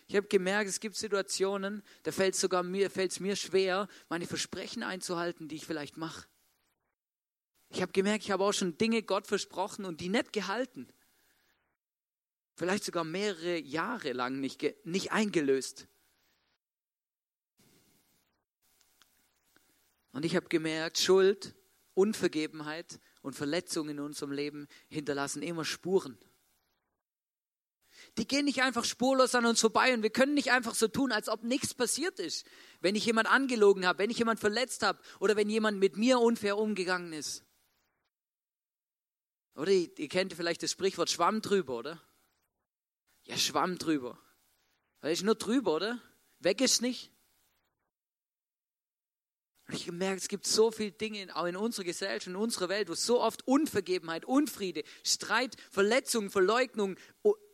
Ich 0.10 0.16
habe 0.16 0.28
gemerkt, 0.28 0.68
es 0.68 0.80
gibt 0.80 0.96
Situationen, 0.96 1.84
da 2.02 2.12
fällt 2.12 2.34
es 2.34 2.42
sogar 2.42 2.64
mir, 2.64 2.90
fällt's 2.90 3.20
mir 3.20 3.36
schwer, 3.36 3.88
meine 4.10 4.26
Versprechen 4.26 4.82
einzuhalten, 4.82 5.48
die 5.48 5.58
ich 5.58 5.68
vielleicht 5.68 5.98
mache. 5.98 6.28
Ich 7.70 7.84
habe 7.84 7.92
gemerkt, 7.92 8.24
ich 8.24 8.32
habe 8.32 8.44
auch 8.44 8.52
schon 8.52 8.76
Dinge 8.76 9.04
Gott 9.04 9.28
versprochen 9.28 9.86
und 9.86 10.02
die 10.02 10.10
nicht 10.10 10.34
gehalten. 10.34 10.88
Vielleicht 12.56 12.86
sogar 12.86 13.04
mehrere 13.04 13.60
Jahre 13.60 14.14
lang 14.14 14.40
nicht, 14.40 14.66
nicht 14.84 15.12
eingelöst. 15.12 15.88
Und 20.12 20.26
ich 20.26 20.36
habe 20.36 20.50
gemerkt, 20.50 20.98
Schuld, 20.98 21.54
Unvergebenheit 21.94 23.00
und 23.22 23.36
Verletzungen 23.36 23.92
in 23.92 24.00
unserem 24.00 24.32
Leben 24.32 24.68
hinterlassen 24.88 25.44
immer 25.44 25.66
Spuren. 25.66 26.18
Die 28.18 28.28
gehen 28.28 28.46
nicht 28.46 28.62
einfach 28.62 28.86
spurlos 28.86 29.36
an 29.36 29.46
uns 29.46 29.62
vorbei 29.62 29.94
und 29.94 30.04
wir 30.04 30.10
können 30.10 30.34
nicht 30.34 30.52
einfach 30.52 30.76
so 30.76 30.88
tun, 30.88 31.12
als 31.12 31.30
ob 31.30 31.44
nichts 31.44 31.74
passiert 31.74 32.20
ist. 32.20 32.46
Wenn 32.82 32.96
ich 32.96 33.06
jemand 33.06 33.30
angelogen 33.30 33.86
habe, 33.86 34.00
wenn 34.00 34.10
ich 34.10 34.18
jemand 34.18 34.40
verletzt 34.40 34.84
habe 34.84 35.00
oder 35.20 35.36
wenn 35.36 35.50
jemand 35.50 35.80
mit 35.80 35.98
mir 35.98 36.20
unfair 36.20 36.58
umgegangen 36.58 37.14
ist. 37.14 37.44
Oder 39.56 39.72
ihr, 39.72 39.90
ihr 39.98 40.08
kennt 40.08 40.34
vielleicht 40.34 40.64
das 40.64 40.72
Sprichwort 40.72 41.10
Schwamm 41.10 41.42
drüber, 41.42 41.78
oder? 41.78 42.02
Ja, 43.24 43.38
Schwamm 43.38 43.78
drüber. 43.78 44.18
Weil 45.02 45.14
ist 45.14 45.24
nur 45.24 45.36
drüber, 45.36 45.76
oder? 45.76 46.02
Weg 46.40 46.62
ist 46.62 46.82
nicht. 46.82 47.12
Und 49.70 49.76
ich 49.76 49.86
gemerkt, 49.86 50.22
es 50.22 50.28
gibt 50.30 50.48
so 50.48 50.72
viele 50.72 50.92
Dinge 50.92 51.36
auch 51.36 51.46
in 51.46 51.56
unserer 51.56 51.86
Gesellschaft, 51.86 52.26
in 52.26 52.36
unserer 52.36 52.70
Welt, 52.70 52.90
wo 52.90 52.96
so 52.96 53.22
oft 53.22 53.48
Unvergebenheit, 53.48 54.26
Unfriede, 54.26 54.84
Streit, 55.04 55.56
Verletzung, 55.70 56.32
Verleugnung, 56.32 56.96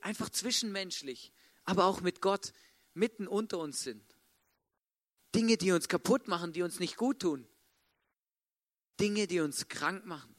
einfach 0.05 0.29
zwischenmenschlich, 0.29 1.33
aber 1.63 1.85
auch 1.85 2.01
mit 2.01 2.21
Gott 2.21 2.53
mitten 2.93 3.27
unter 3.27 3.57
uns 3.57 3.81
sind. 3.81 4.03
Dinge, 5.33 5.57
die 5.57 5.71
uns 5.71 5.89
kaputt 5.89 6.27
machen, 6.27 6.53
die 6.53 6.62
uns 6.62 6.79
nicht 6.79 6.95
gut 6.95 7.21
tun. 7.21 7.45
Dinge, 9.00 9.27
die 9.27 9.41
uns 9.41 9.67
krank 9.67 10.05
machen. 10.05 10.33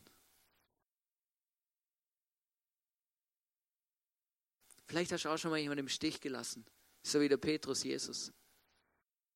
Vielleicht 4.87 5.11
hast 5.11 5.25
du 5.25 5.30
auch 5.30 5.37
schon 5.37 5.50
mal 5.50 5.58
jemanden 5.58 5.80
im 5.80 5.88
Stich 5.88 6.20
gelassen, 6.20 6.64
so 7.02 7.20
wie 7.20 7.28
der 7.28 7.37
Petrus 7.37 7.82
Jesus. 7.82 8.32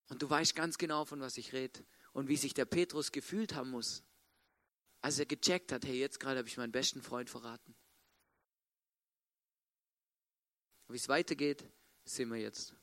Und 0.08 0.22
du 0.22 0.30
weißt 0.30 0.54
ganz 0.54 0.78
genau, 0.78 1.04
von 1.04 1.20
was 1.20 1.36
ich 1.38 1.52
rede 1.52 1.84
und 2.12 2.28
wie 2.28 2.36
sich 2.36 2.54
der 2.54 2.66
Petrus 2.66 3.10
gefühlt 3.10 3.54
haben 3.54 3.70
muss, 3.70 4.04
als 5.02 5.18
er 5.18 5.26
gecheckt 5.26 5.72
hat, 5.72 5.84
hey, 5.84 5.98
jetzt 5.98 6.20
gerade 6.20 6.38
habe 6.38 6.48
ich 6.48 6.56
meinen 6.56 6.72
besten 6.72 7.02
Freund 7.02 7.28
verraten. 7.28 7.74
Wie 10.90 10.96
es 10.96 11.08
weitergeht, 11.08 11.64
sehen 12.04 12.30
wir 12.30 12.38
jetzt. 12.38 12.74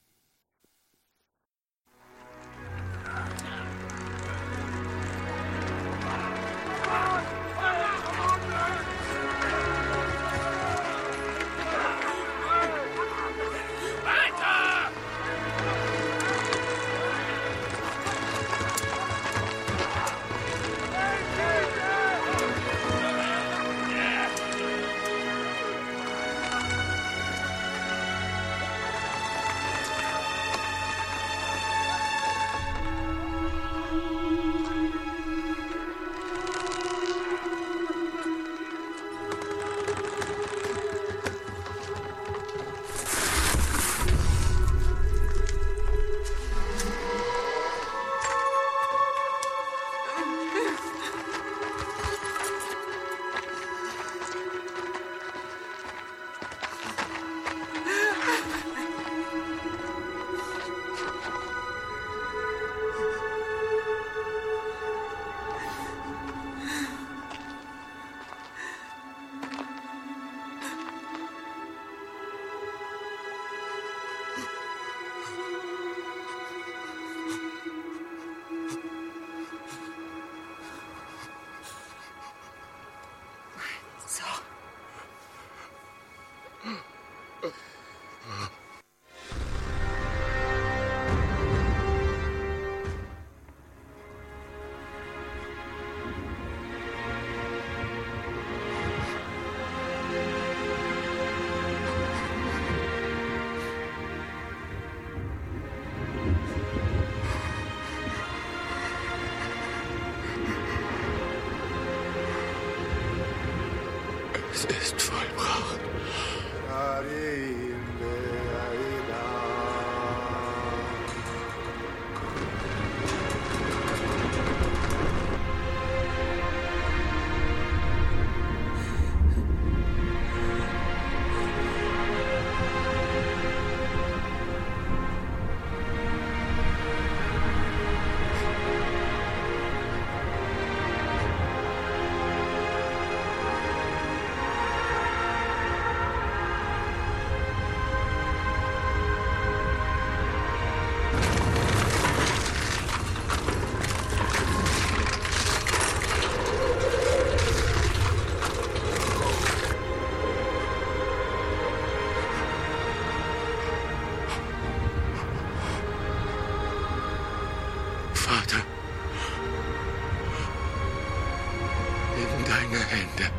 Deine 172.47 172.79
Hände 172.85 173.31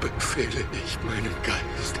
befehle 0.00 0.64
ich 0.72 0.98
meinen 1.04 1.34
Geist. 1.42 2.00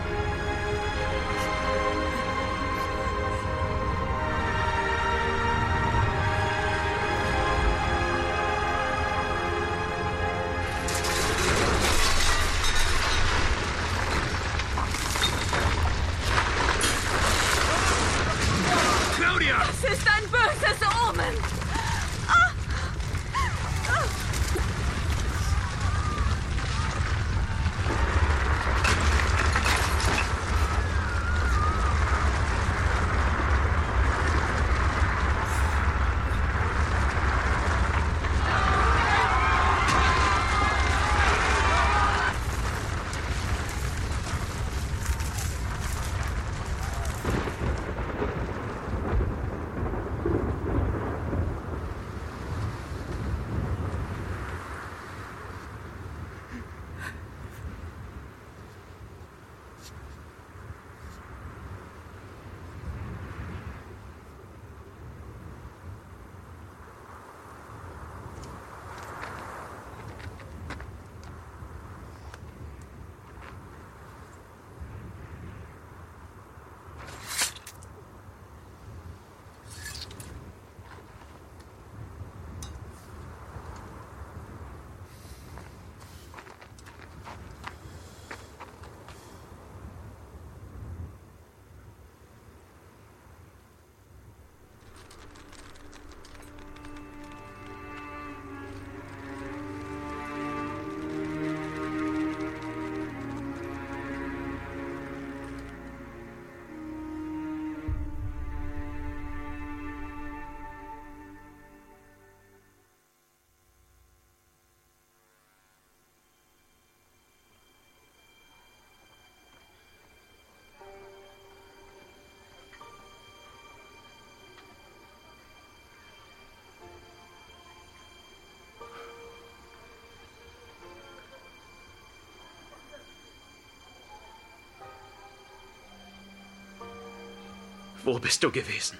Wo 138.04 138.18
bist 138.18 138.42
du 138.42 138.50
gewesen? 138.50 138.98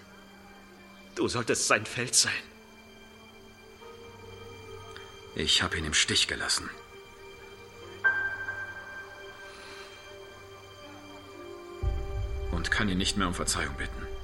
Du 1.15 1.29
solltest 1.29 1.67
sein 1.67 1.87
Feld 1.87 2.15
sein. 2.15 2.33
Ich 5.35 5.63
habe 5.63 5.79
ihn 5.79 5.85
im 5.85 5.95
Stich 5.95 6.27
gelassen. 6.27 6.69
Und 12.51 12.71
kann 12.71 12.89
ihn 12.89 12.99
nicht 12.99 13.17
mehr 13.17 13.29
um 13.29 13.35
Verzeihung 13.35 13.75
bitten. 13.77 14.18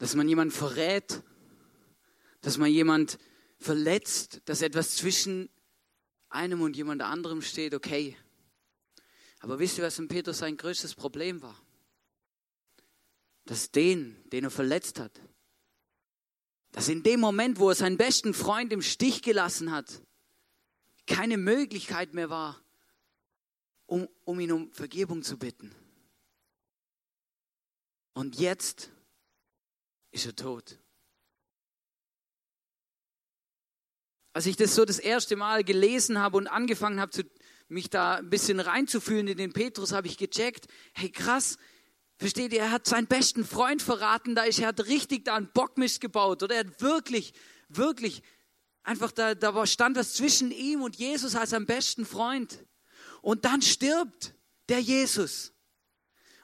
Dass 0.00 0.14
man 0.14 0.26
jemanden 0.26 0.52
verrät, 0.52 1.22
dass 2.40 2.56
man 2.56 2.70
jemand 2.70 3.18
verletzt, 3.58 4.40
dass 4.46 4.62
etwas 4.62 4.96
zwischen 4.96 5.50
einem 6.30 6.62
und 6.62 6.74
jemand 6.74 7.02
anderem 7.02 7.42
steht, 7.42 7.74
okay. 7.74 8.16
Aber 9.40 9.58
wisst 9.58 9.76
ihr, 9.76 9.84
was 9.84 9.98
in 9.98 10.08
Petrus 10.08 10.38
sein 10.38 10.56
größtes 10.56 10.94
Problem 10.94 11.42
war? 11.42 11.54
Dass 13.44 13.72
den, 13.72 14.16
den 14.30 14.44
er 14.44 14.50
verletzt 14.50 14.98
hat, 14.98 15.20
dass 16.72 16.88
in 16.88 17.02
dem 17.02 17.20
Moment, 17.20 17.58
wo 17.58 17.68
er 17.68 17.74
seinen 17.74 17.98
besten 17.98 18.32
Freund 18.32 18.72
im 18.72 18.80
Stich 18.80 19.20
gelassen 19.20 19.70
hat, 19.70 20.02
keine 21.06 21.36
Möglichkeit 21.36 22.14
mehr 22.14 22.30
war, 22.30 22.58
um, 23.84 24.08
um 24.24 24.40
ihn 24.40 24.52
um 24.52 24.72
Vergebung 24.72 25.22
zu 25.22 25.38
bitten. 25.38 25.74
Und 28.14 28.40
jetzt 28.40 28.90
ist 30.10 30.26
er 30.26 30.36
tot. 30.36 30.78
Als 34.32 34.46
ich 34.46 34.56
das 34.56 34.74
so 34.74 34.84
das 34.84 34.98
erste 34.98 35.36
Mal 35.36 35.64
gelesen 35.64 36.18
habe 36.18 36.36
und 36.36 36.46
angefangen 36.46 37.00
habe, 37.00 37.24
mich 37.68 37.90
da 37.90 38.16
ein 38.16 38.30
bisschen 38.30 38.60
reinzufühlen 38.60 39.28
in 39.28 39.38
den 39.38 39.52
Petrus, 39.52 39.92
habe 39.92 40.06
ich 40.06 40.16
gecheckt, 40.18 40.66
hey 40.92 41.10
krass, 41.10 41.56
versteht 42.18 42.52
ihr, 42.52 42.60
er 42.60 42.70
hat 42.70 42.86
seinen 42.86 43.06
besten 43.06 43.44
Freund 43.44 43.82
verraten, 43.82 44.34
da 44.34 44.42
ist, 44.42 44.58
er 44.58 44.68
hat 44.68 44.86
richtig 44.86 45.24
da 45.24 45.36
einen 45.36 45.50
Bockmist 45.52 46.00
gebaut 46.00 46.42
oder 46.42 46.56
er 46.56 46.60
hat 46.66 46.80
wirklich, 46.80 47.32
wirklich, 47.68 48.22
einfach 48.82 49.12
da, 49.12 49.34
da 49.34 49.66
stand 49.66 49.96
was 49.96 50.14
zwischen 50.14 50.50
ihm 50.50 50.82
und 50.82 50.96
Jesus 50.96 51.34
als 51.34 51.50
seinem 51.50 51.66
besten 51.66 52.04
Freund. 52.04 52.64
Und 53.22 53.44
dann 53.44 53.62
stirbt 53.62 54.34
der 54.68 54.80
Jesus. 54.80 55.52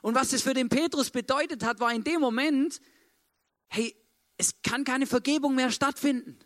Und 0.02 0.14
was 0.14 0.30
das 0.30 0.42
für 0.42 0.54
den 0.54 0.68
Petrus 0.68 1.10
bedeutet 1.10 1.64
hat, 1.64 1.80
war 1.80 1.92
in 1.92 2.04
dem 2.04 2.20
Moment, 2.20 2.80
hey, 3.68 3.96
es 4.36 4.62
kann 4.62 4.84
keine 4.84 5.06
Vergebung 5.06 5.54
mehr 5.54 5.70
stattfinden. 5.70 6.38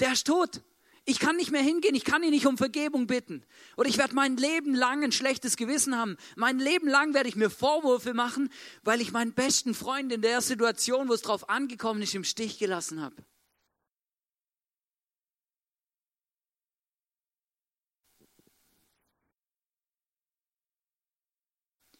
Der 0.00 0.12
ist 0.12 0.26
tot. 0.26 0.62
Ich 1.06 1.18
kann 1.18 1.36
nicht 1.36 1.50
mehr 1.50 1.62
hingehen, 1.62 1.94
ich 1.94 2.04
kann 2.04 2.22
ihn 2.22 2.30
nicht 2.30 2.46
um 2.46 2.56
Vergebung 2.56 3.06
bitten. 3.06 3.44
Oder 3.76 3.88
ich 3.88 3.98
werde 3.98 4.14
mein 4.14 4.36
Leben 4.36 4.74
lang 4.74 5.02
ein 5.02 5.12
schlechtes 5.12 5.56
Gewissen 5.56 5.96
haben. 5.96 6.16
Mein 6.36 6.58
Leben 6.58 6.88
lang 6.88 7.14
werde 7.14 7.28
ich 7.28 7.36
mir 7.36 7.50
Vorwürfe 7.50 8.14
machen, 8.14 8.50
weil 8.82 9.00
ich 9.00 9.10
meinen 9.10 9.32
besten 9.32 9.74
Freund 9.74 10.12
in 10.12 10.22
der 10.22 10.40
Situation, 10.40 11.08
wo 11.08 11.14
es 11.14 11.22
drauf 11.22 11.48
angekommen 11.48 12.02
ist, 12.02 12.14
im 12.14 12.24
Stich 12.24 12.58
gelassen 12.58 13.00
habe. 13.00 13.16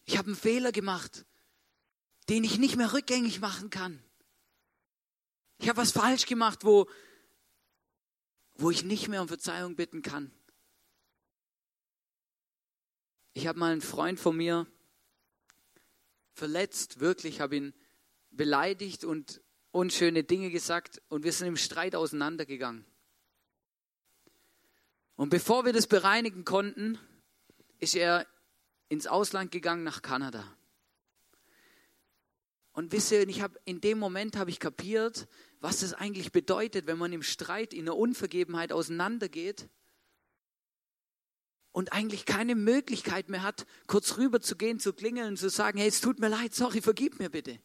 Ich 0.05 0.17
habe 0.17 0.27
einen 0.27 0.35
Fehler 0.35 0.71
gemacht, 0.71 1.25
den 2.29 2.43
ich 2.43 2.57
nicht 2.59 2.75
mehr 2.75 2.93
rückgängig 2.93 3.39
machen 3.39 3.69
kann. 3.69 4.03
Ich 5.61 5.69
habe 5.69 5.77
was 5.77 5.91
falsch 5.91 6.25
gemacht, 6.25 6.65
wo, 6.65 6.89
wo 8.55 8.71
ich 8.71 8.83
nicht 8.83 9.09
mehr 9.09 9.21
um 9.21 9.27
Verzeihung 9.27 9.75
bitten 9.75 10.01
kann. 10.01 10.31
Ich 13.33 13.45
habe 13.45 13.59
mal 13.59 13.71
einen 13.71 13.81
Freund 13.81 14.19
von 14.19 14.35
mir 14.35 14.65
verletzt, 16.33 16.99
wirklich, 16.99 17.41
habe 17.41 17.57
ihn 17.57 17.73
beleidigt 18.31 19.03
und 19.05 19.39
unschöne 19.69 20.23
Dinge 20.23 20.49
gesagt 20.49 20.99
und 21.09 21.23
wir 21.23 21.31
sind 21.31 21.49
im 21.49 21.57
Streit 21.57 21.93
auseinandergegangen. 21.93 22.83
Und 25.15 25.29
bevor 25.29 25.63
wir 25.63 25.73
das 25.73 25.85
bereinigen 25.85 26.43
konnten, 26.43 26.97
ist 27.77 27.93
er 27.93 28.25
ins 28.89 29.05
Ausland 29.05 29.51
gegangen 29.51 29.83
nach 29.83 30.01
Kanada. 30.01 30.57
Und 32.73 32.91
wisst 32.91 33.11
ihr, 33.11 33.29
ich 33.29 33.43
habe 33.43 33.59
in 33.65 33.79
dem 33.79 33.99
Moment 33.99 34.37
habe 34.37 34.49
ich 34.49 34.59
kapiert, 34.59 35.27
was 35.61 35.83
es 35.83 35.93
eigentlich 35.93 36.31
bedeutet, 36.31 36.87
wenn 36.87 36.97
man 36.97 37.13
im 37.13 37.23
Streit, 37.23 37.73
in 37.73 37.85
der 37.85 37.95
Unvergebenheit 37.95 38.73
auseinandergeht 38.73 39.69
und 41.71 41.93
eigentlich 41.93 42.25
keine 42.25 42.55
Möglichkeit 42.55 43.29
mehr 43.29 43.43
hat, 43.43 43.65
kurz 43.87 44.17
rüber 44.17 44.41
zu 44.41 44.57
gehen, 44.57 44.79
zu 44.79 44.91
klingeln 44.91 45.29
und 45.29 45.37
zu 45.37 45.49
sagen, 45.49 45.77
hey, 45.77 45.87
es 45.87 46.01
tut 46.01 46.19
mir 46.19 46.29
leid, 46.29 46.53
sorry, 46.55 46.81
vergib 46.81 47.19
mir 47.19 47.29
bitte. 47.29 47.59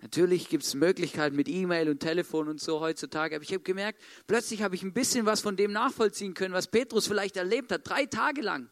Natürlich 0.00 0.48
gibt 0.48 0.62
es 0.62 0.74
Möglichkeiten 0.74 1.36
mit 1.36 1.48
E-Mail 1.48 1.90
und 1.90 2.00
Telefon 2.00 2.48
und 2.48 2.60
so 2.60 2.80
heutzutage, 2.80 3.36
aber 3.36 3.42
ich 3.42 3.52
habe 3.52 3.64
gemerkt, 3.64 4.00
plötzlich 4.26 4.62
habe 4.62 4.76
ich 4.76 4.82
ein 4.82 4.94
bisschen 4.94 5.26
was 5.26 5.40
von 5.40 5.56
dem 5.56 5.72
nachvollziehen 5.72 6.34
können, 6.34 6.54
was 6.54 6.68
Petrus 6.68 7.06
vielleicht 7.06 7.36
erlebt 7.36 7.70
hat, 7.72 7.86
drei 7.86 8.06
Tage 8.06 8.40
lang. 8.40 8.70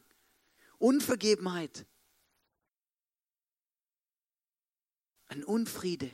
Unvergebenheit. 0.79 1.85
Ein 5.29 5.45
Unfriede. 5.45 6.11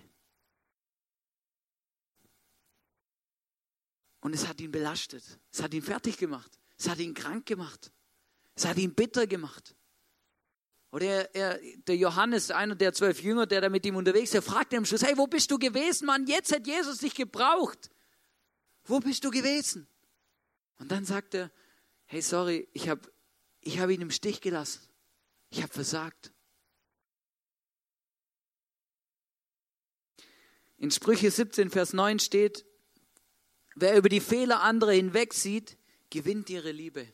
Und 4.21 4.35
es 4.35 4.47
hat 4.47 4.61
ihn 4.61 4.71
belastet. 4.71 5.25
Es 5.51 5.63
hat 5.63 5.75
ihn 5.75 5.83
fertig 5.83 6.17
gemacht. 6.17 6.59
Es 6.79 6.89
hat 6.89 6.99
ihn 6.99 7.15
krank 7.15 7.47
gemacht. 7.47 7.93
Es 8.55 8.65
hat 8.65 8.77
ihn 8.79 8.95
bitter 8.95 9.27
gemacht. 9.27 9.75
Oder 10.93 11.07
er, 11.07 11.35
er, 11.35 11.75
der 11.87 11.97
Johannes, 11.97 12.51
einer 12.51 12.75
der 12.75 12.93
zwölf 12.93 13.23
Jünger, 13.23 13.47
der 13.47 13.63
da 13.63 13.69
mit 13.69 13.85
ihm 13.87 13.97
unterwegs 13.97 14.35
ist, 14.35 14.45
fragt 14.45 14.73
ihn 14.73 14.79
am 14.79 14.85
Schluss, 14.85 15.03
hey, 15.03 15.17
wo 15.17 15.27
bist 15.27 15.51
du 15.51 15.59
gewesen, 15.59 16.07
Mann? 16.07 16.27
Jetzt 16.27 16.53
hat 16.53 16.67
Jesus 16.67 16.99
dich 16.99 17.15
gebraucht. 17.15 17.91
Wo 18.85 19.01
bist 19.01 19.25
du 19.25 19.31
gewesen? 19.31 19.89
Und 20.79 20.91
dann 20.91 21.05
sagt 21.05 21.35
er, 21.35 21.51
hey, 22.05 22.21
sorry, 22.21 22.69
ich 22.73 22.89
habe 22.89 23.11
ich 23.61 23.79
hab 23.79 23.89
ihn 23.91 24.03
im 24.03 24.11
Stich 24.11 24.41
gelassen. 24.41 24.83
Ich 25.49 25.63
habe 25.63 25.73
versagt. 25.73 26.33
In 30.83 30.91
Sprüche 30.91 31.31
17, 31.31 31.71
Vers 31.71 31.93
9 31.93 32.19
steht, 32.19 32.67
wer 33.77 33.97
über 33.97 34.09
die 34.09 34.19
Fehler 34.19 34.63
anderer 34.63 34.91
hinwegsieht, 34.91 35.79
gewinnt 36.11 36.51
ihre 36.51 36.73
Liebe. 36.73 37.07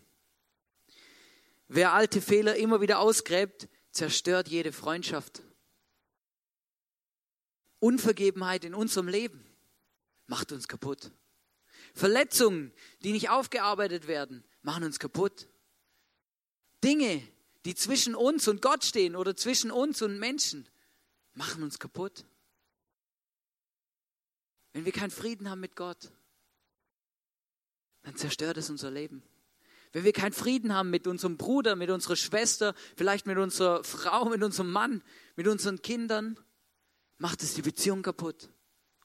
Wer 1.68 1.92
alte 1.92 2.22
Fehler 2.22 2.57
immer 2.57 2.81
wieder 2.81 2.98
ausgräbt, 2.98 3.68
zerstört 3.90 4.48
jede 4.48 4.72
Freundschaft. 4.72 5.42
Unvergebenheit 7.78 8.64
in 8.64 8.72
unserem 8.72 9.07
Leben 9.07 9.44
macht 10.26 10.50
uns 10.50 10.66
kaputt. 10.66 11.12
Verletzungen, 11.92 12.72
die 13.04 13.12
nicht 13.12 13.28
aufgearbeitet 13.28 14.07
werden, 14.07 14.44
machen 14.62 14.83
uns 14.83 14.98
kaputt. 14.98 15.46
Dinge, 16.83 17.22
die 17.66 17.74
zwischen 17.74 18.14
uns 18.14 18.48
und 18.48 18.62
Gott 18.62 18.83
stehen 18.83 19.14
oder 19.14 19.37
zwischen 19.37 19.70
uns 19.70 20.00
und 20.00 20.18
Menschen, 20.18 20.66
machen 21.35 21.62
uns 21.62 21.78
kaputt. 21.78 22.24
Wenn 24.79 24.85
wir 24.85 24.93
keinen 24.93 25.11
Frieden 25.11 25.51
haben 25.51 25.59
mit 25.59 25.75
Gott, 25.75 26.12
dann 28.03 28.14
zerstört 28.14 28.59
es 28.59 28.71
unser 28.71 28.93
Leben. 28.93 29.25
Wenn 29.91 30.05
wir 30.05 30.12
keinen 30.12 30.33
Frieden 30.33 30.73
haben 30.73 30.88
mit 30.88 31.09
unserem 31.09 31.37
Bruder, 31.37 31.75
mit 31.75 31.91
unserer 31.91 32.14
Schwester, 32.14 32.77
vielleicht 32.95 33.27
mit 33.27 33.38
unserer 33.38 33.83
Frau, 33.83 34.29
mit 34.29 34.41
unserem 34.41 34.71
Mann, 34.71 35.03
mit 35.35 35.49
unseren 35.49 35.83
Kindern, 35.83 36.38
macht 37.17 37.43
es 37.43 37.55
die 37.55 37.62
Beziehung 37.62 38.03
kaputt 38.03 38.51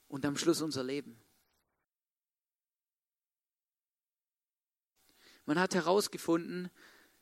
und 0.10 0.28
am 0.28 0.38
Schluss 0.38 0.62
unser 0.62 0.84
Leben. 0.84 1.20
Man 5.46 5.58
hat 5.58 5.74
herausgefunden, 5.74 6.70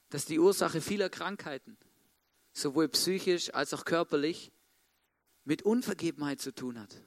dass 0.10 0.26
die 0.26 0.40
Ursache 0.40 0.82
vieler 0.82 1.10
Krankheiten, 1.10 1.78
sowohl 2.52 2.90
psychisch 2.90 3.54
als 3.54 3.74
auch 3.74 3.86
körperlich, 3.86 4.52
mit 5.46 5.62
Unvergebenheit 5.62 6.42
zu 6.42 6.54
tun 6.54 6.78
hat. 6.78 7.02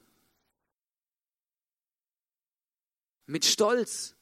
Mit 3.27 3.45
Stolz, 3.45 4.15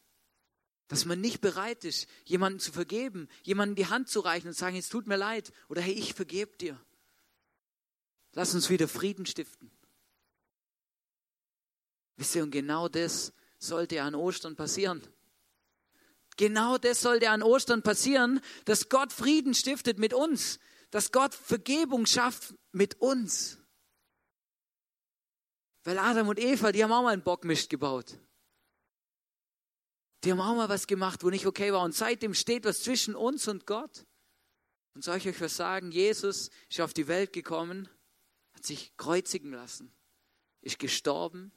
dass 0.88 1.04
man 1.04 1.20
nicht 1.20 1.40
bereit 1.40 1.84
ist, 1.84 2.06
jemanden 2.24 2.60
zu 2.60 2.72
vergeben, 2.72 3.28
jemanden 3.42 3.76
die 3.76 3.86
Hand 3.86 4.08
zu 4.08 4.20
reichen 4.20 4.48
und 4.48 4.54
zu 4.54 4.60
sagen, 4.60 4.76
es 4.76 4.88
tut 4.88 5.06
mir 5.06 5.16
leid 5.16 5.52
oder 5.68 5.80
hey, 5.80 5.94
ich 5.94 6.14
vergebe 6.14 6.56
dir. 6.56 6.78
Lass 8.32 8.54
uns 8.54 8.70
wieder 8.70 8.88
Frieden 8.88 9.26
stiften. 9.26 9.70
Wisst 12.16 12.34
ihr, 12.34 12.42
und 12.42 12.50
genau 12.50 12.88
das 12.88 13.32
sollte 13.58 14.02
an 14.02 14.14
Ostern 14.14 14.56
passieren. 14.56 15.02
Genau 16.36 16.78
das 16.78 17.00
sollte 17.00 17.30
an 17.30 17.42
Ostern 17.42 17.82
passieren, 17.82 18.40
dass 18.64 18.88
Gott 18.88 19.12
Frieden 19.12 19.54
stiftet 19.54 19.98
mit 19.98 20.14
uns, 20.14 20.58
dass 20.90 21.12
Gott 21.12 21.34
Vergebung 21.34 22.06
schafft 22.06 22.54
mit 22.72 23.00
uns. 23.00 23.58
Weil 25.84 25.98
Adam 25.98 26.28
und 26.28 26.38
Eva, 26.38 26.72
die 26.72 26.84
haben 26.84 26.92
auch 26.92 27.02
mal 27.02 27.12
einen 27.12 27.24
Bockmist 27.24 27.68
gebaut. 27.68 28.18
Die 30.24 30.30
haben 30.30 30.40
auch 30.40 30.54
mal 30.54 30.68
was 30.68 30.86
gemacht, 30.86 31.24
wo 31.24 31.30
nicht 31.30 31.46
okay 31.46 31.72
war. 31.72 31.82
Und 31.82 31.94
seitdem 31.94 32.34
steht 32.34 32.64
was 32.64 32.82
zwischen 32.82 33.14
uns 33.14 33.48
und 33.48 33.66
Gott. 33.66 34.06
Und 34.94 35.02
soll 35.02 35.16
ich 35.16 35.26
euch 35.26 35.40
was 35.40 35.56
sagen? 35.56 35.90
Jesus 35.90 36.50
ist 36.68 36.80
auf 36.80 36.92
die 36.92 37.08
Welt 37.08 37.32
gekommen, 37.32 37.88
hat 38.52 38.64
sich 38.64 38.96
kreuzigen 38.96 39.52
lassen, 39.52 39.92
ist 40.60 40.78
gestorben, 40.78 41.50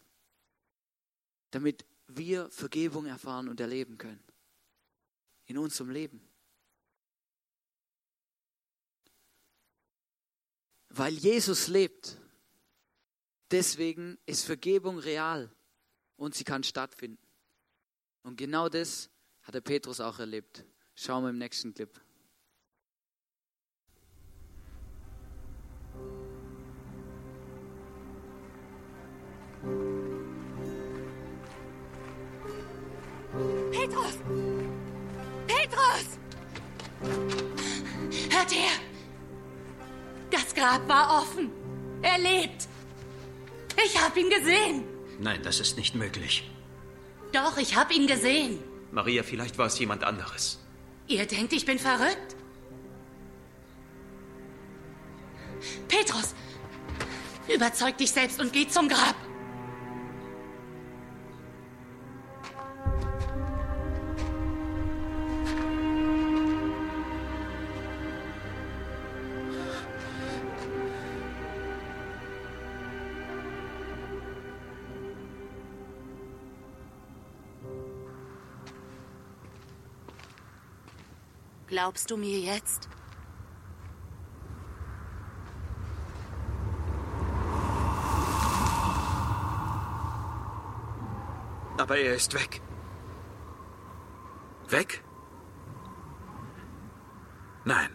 damit 1.52 1.86
wir 2.08 2.50
Vergebung 2.50 3.06
erfahren 3.06 3.50
und 3.50 3.60
erleben 3.60 3.98
können. 3.98 4.24
In 5.48 5.58
unserem 5.58 5.90
Leben. 5.90 6.28
Weil 10.90 11.14
Jesus 11.14 11.68
lebt. 11.68 12.18
Deswegen 13.52 14.18
ist 14.26 14.46
Vergebung 14.46 14.98
real 14.98 15.54
und 16.16 16.34
sie 16.34 16.44
kann 16.44 16.64
stattfinden. 16.64 17.25
Und 18.26 18.38
genau 18.38 18.70
das 18.70 19.12
hat 19.44 19.54
der 19.54 19.62
Petrus 19.62 20.00
auch 20.00 20.18
erlebt. 20.18 20.66
Schauen 20.96 21.24
wir 21.24 21.30
im 21.30 21.38
nächsten 21.38 21.76
Clip. 21.76 21.90
Petrus! 33.72 34.18
Petrus! 35.46 36.20
Hört 38.32 38.52
her! 38.52 38.80
Das 40.32 40.56
Grab 40.56 40.88
war 40.90 41.22
offen. 41.22 41.52
Er 42.02 42.18
lebt. 42.18 42.68
Ich 43.86 44.02
habe 44.02 44.20
ihn 44.20 44.32
gesehen. 44.32 44.84
Nein, 45.20 45.44
das 45.44 45.60
ist 45.60 45.78
nicht 45.78 45.94
möglich. 45.94 46.50
Doch, 47.36 47.58
ich 47.58 47.76
habe 47.76 47.94
ihn 47.94 48.08
gesehen. 48.08 48.60
Maria, 48.92 49.22
vielleicht 49.22 49.58
war 49.58 49.66
es 49.66 49.78
jemand 49.78 50.06
anderes. 50.06 50.58
Ihr 51.08 51.26
denkt, 51.26 51.52
ich 51.52 51.66
bin 51.66 51.78
verrückt? 51.78 52.34
Petrus, 55.90 56.34
überzeug 57.54 57.98
dich 57.98 58.12
selbst 58.12 58.40
und 58.40 58.54
geh 58.54 58.66
zum 58.70 58.88
Grab. 58.88 59.16
Glaubst 81.76 82.10
du 82.10 82.16
mir 82.16 82.40
jetzt? 82.40 82.88
Aber 91.78 91.98
er 91.98 92.16
ist 92.16 92.34
weg. 92.34 92.62
Weg? 94.70 95.04
Nein. 97.66 97.90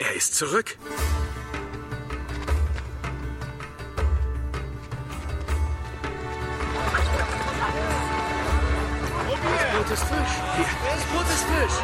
Er 0.00 0.14
ist 0.14 0.34
zurück. 0.34 0.76
Brot 9.84 9.92
ist 9.92 10.04
Fisch. 10.04 10.34
Hier. 10.56 10.66
Das 10.82 11.04
Brot 11.04 11.26
ist 11.26 11.44
Fisch. 11.44 11.82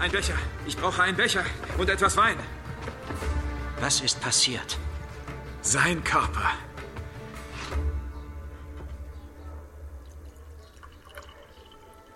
Ein 0.00 0.10
Becher. 0.10 0.34
Ich 0.66 0.76
brauche 0.76 1.02
einen 1.02 1.16
Becher 1.16 1.44
und 1.76 1.88
etwas 1.88 2.16
Wein. 2.16 2.36
Was 3.80 4.00
ist 4.00 4.20
passiert? 4.20 4.76
Sein 5.62 6.02
Körper. 6.02 6.50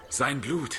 Sein 0.09 0.41
Blut. 0.41 0.77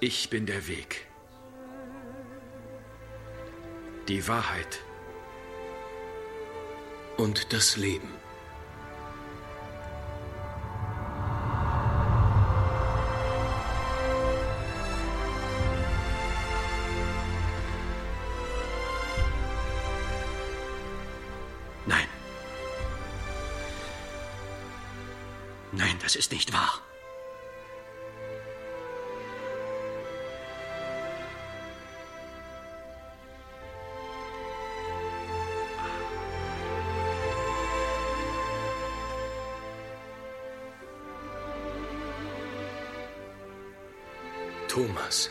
Ich 0.00 0.28
bin 0.28 0.46
der 0.46 0.66
Weg. 0.66 1.11
Die 4.12 4.28
Wahrheit. 4.28 4.82
Und 7.16 7.54
das 7.54 7.78
Leben. 7.78 8.21
Thomas, 44.72 45.28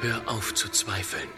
hör 0.00 0.20
auf 0.26 0.52
zu 0.52 0.68
zweifeln. 0.68 1.28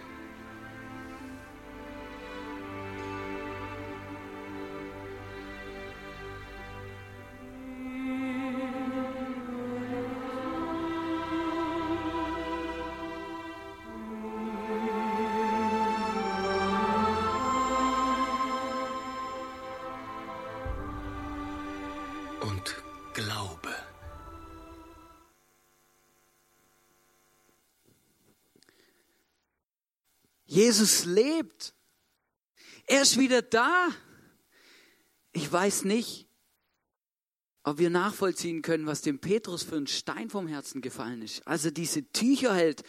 Jesus 30.71 31.05
lebt. 31.05 31.75
Er 32.87 33.03
ist 33.03 33.19
wieder 33.19 33.43
da. 33.43 33.89
Ich 35.33 35.51
weiß 35.51 35.83
nicht, 35.83 36.29
ob 37.65 37.79
wir 37.79 37.91
nachvollziehen 37.91 38.63
können, 38.63 38.87
was 38.87 39.03
dem 39.03 39.19
Petrus 39.19 39.65
für 39.65 39.75
ein 39.75 39.89
Stein 39.89 40.31
vom 40.31 40.47
Herzen 40.47 40.81
gefallen 40.81 41.23
ist. 41.23 41.45
Also 41.45 41.73
diese 41.73 42.13
Tücher 42.13 42.55
hält. 42.55 42.85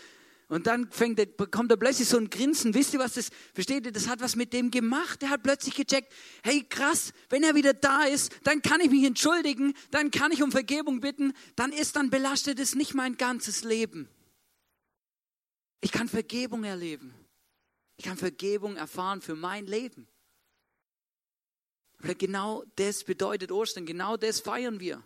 Und 0.47 0.67
dann 0.67 0.91
fängt 0.91 1.17
er, 1.17 1.25
bekommt 1.25 1.71
er 1.71 1.77
plötzlich 1.77 2.07
so 2.07 2.17
ein 2.17 2.29
Grinsen. 2.29 2.75
Wisst 2.75 2.93
ihr, 2.93 2.99
was 2.99 3.13
das, 3.13 3.31
versteht 3.55 3.83
ihr, 3.87 3.91
das 3.91 4.07
hat 4.07 4.21
was 4.21 4.35
mit 4.35 4.53
dem 4.53 4.69
gemacht. 4.69 5.23
Er 5.23 5.31
hat 5.31 5.41
plötzlich 5.41 5.73
gecheckt, 5.73 6.13
hey 6.43 6.63
krass, 6.69 7.13
wenn 7.29 7.41
er 7.41 7.55
wieder 7.55 7.73
da 7.73 8.03
ist, 8.03 8.31
dann 8.43 8.61
kann 8.61 8.79
ich 8.81 8.91
mich 8.91 9.05
entschuldigen, 9.05 9.73
dann 9.89 10.11
kann 10.11 10.31
ich 10.31 10.43
um 10.43 10.51
Vergebung 10.51 10.99
bitten, 10.99 11.33
dann 11.55 11.71
ist, 11.71 11.95
dann 11.95 12.11
belastet 12.11 12.59
es 12.59 12.75
nicht 12.75 12.93
mein 12.93 13.17
ganzes 13.17 13.63
Leben. 13.63 14.07
Ich 15.79 15.91
kann 15.91 16.07
Vergebung 16.07 16.63
erleben. 16.63 17.15
Ich 18.01 18.07
kann 18.07 18.17
Vergebung 18.17 18.77
erfahren 18.77 19.21
für 19.21 19.35
mein 19.35 19.67
Leben. 19.67 20.07
Weil 21.99 22.15
genau 22.15 22.63
das 22.75 23.03
bedeutet 23.03 23.51
Ostern, 23.51 23.85
genau 23.85 24.17
das 24.17 24.39
feiern 24.39 24.79
wir. 24.79 25.03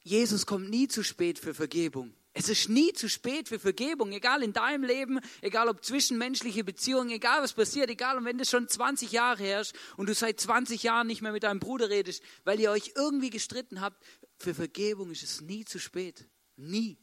Jesus 0.00 0.46
kommt 0.46 0.70
nie 0.70 0.88
zu 0.88 1.02
spät 1.02 1.38
für 1.38 1.52
Vergebung. 1.52 2.14
Es 2.32 2.48
ist 2.48 2.70
nie 2.70 2.94
zu 2.94 3.06
spät 3.06 3.50
für 3.50 3.58
Vergebung, 3.58 4.12
egal 4.12 4.42
in 4.42 4.54
deinem 4.54 4.82
Leben, 4.82 5.20
egal 5.42 5.68
ob 5.68 5.84
zwischenmenschliche 5.84 6.64
Beziehungen, 6.64 7.10
egal 7.10 7.42
was 7.42 7.52
passiert, 7.52 7.90
egal 7.90 8.16
und 8.16 8.24
wenn 8.24 8.38
das 8.38 8.48
schon 8.48 8.66
20 8.66 9.12
Jahre 9.12 9.42
herrscht 9.42 9.76
und 9.98 10.08
du 10.08 10.14
seit 10.14 10.40
20 10.40 10.82
Jahren 10.82 11.06
nicht 11.06 11.20
mehr 11.20 11.32
mit 11.32 11.42
deinem 11.42 11.60
Bruder 11.60 11.90
redest, 11.90 12.22
weil 12.44 12.60
ihr 12.60 12.70
euch 12.70 12.92
irgendwie 12.96 13.28
gestritten 13.28 13.82
habt, 13.82 14.02
für 14.38 14.54
Vergebung 14.54 15.10
ist 15.10 15.22
es 15.22 15.42
nie 15.42 15.66
zu 15.66 15.78
spät. 15.78 16.26
Nie. 16.56 17.01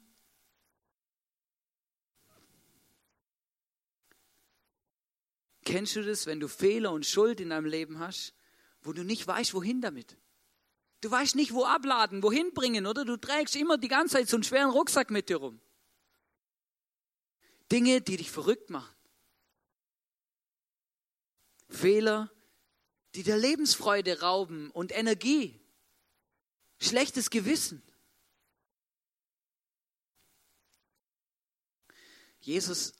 Kennst 5.69 5.95
du 5.95 6.03
das, 6.03 6.25
wenn 6.25 6.39
du 6.39 6.47
Fehler 6.47 6.91
und 6.91 7.05
Schuld 7.05 7.39
in 7.39 7.51
deinem 7.51 7.67
Leben 7.67 7.99
hast, 7.99 8.34
wo 8.82 8.91
du 8.91 9.03
nicht 9.03 9.27
weißt, 9.27 9.53
wohin 9.53 9.82
damit? 9.82 10.17
Du 11.01 11.12
weißt 11.12 11.36
nicht, 11.36 11.53
wo 11.53 11.63
abladen, 11.63 12.23
wohin 12.23 12.55
bringen, 12.55 12.88
oder? 12.88 13.05
Du 13.05 13.17
trägst 13.17 13.55
immer 13.55 13.77
die 13.77 13.88
ganze 13.88 14.15
Zeit 14.15 14.27
so 14.27 14.38
einen 14.38 14.43
schweren 14.43 14.71
Rucksack 14.71 15.12
mit 15.12 15.29
dir 15.29 15.38
rum. 15.38 15.62
Dinge, 17.71 18.01
die 18.01 18.17
dich 18.17 18.32
verrückt 18.32 18.71
machen. 18.71 18.95
Fehler, 21.69 22.32
die 23.13 23.21
der 23.21 23.38
Lebensfreude 23.38 24.21
rauben 24.21 24.71
und 24.71 24.91
Energie. 24.91 25.62
Schlechtes 26.79 27.29
Gewissen. 27.29 27.84
Jesus 32.39 32.98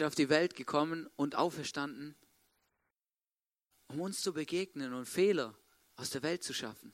ist 0.00 0.06
auf 0.06 0.14
die 0.14 0.28
Welt 0.28 0.56
gekommen 0.56 1.08
und 1.16 1.36
auferstanden, 1.36 2.16
um 3.88 4.00
uns 4.00 4.20
zu 4.22 4.32
begegnen 4.32 4.92
und 4.92 5.06
Fehler 5.06 5.56
aus 5.96 6.10
der 6.10 6.22
Welt 6.22 6.42
zu 6.42 6.52
schaffen. 6.52 6.92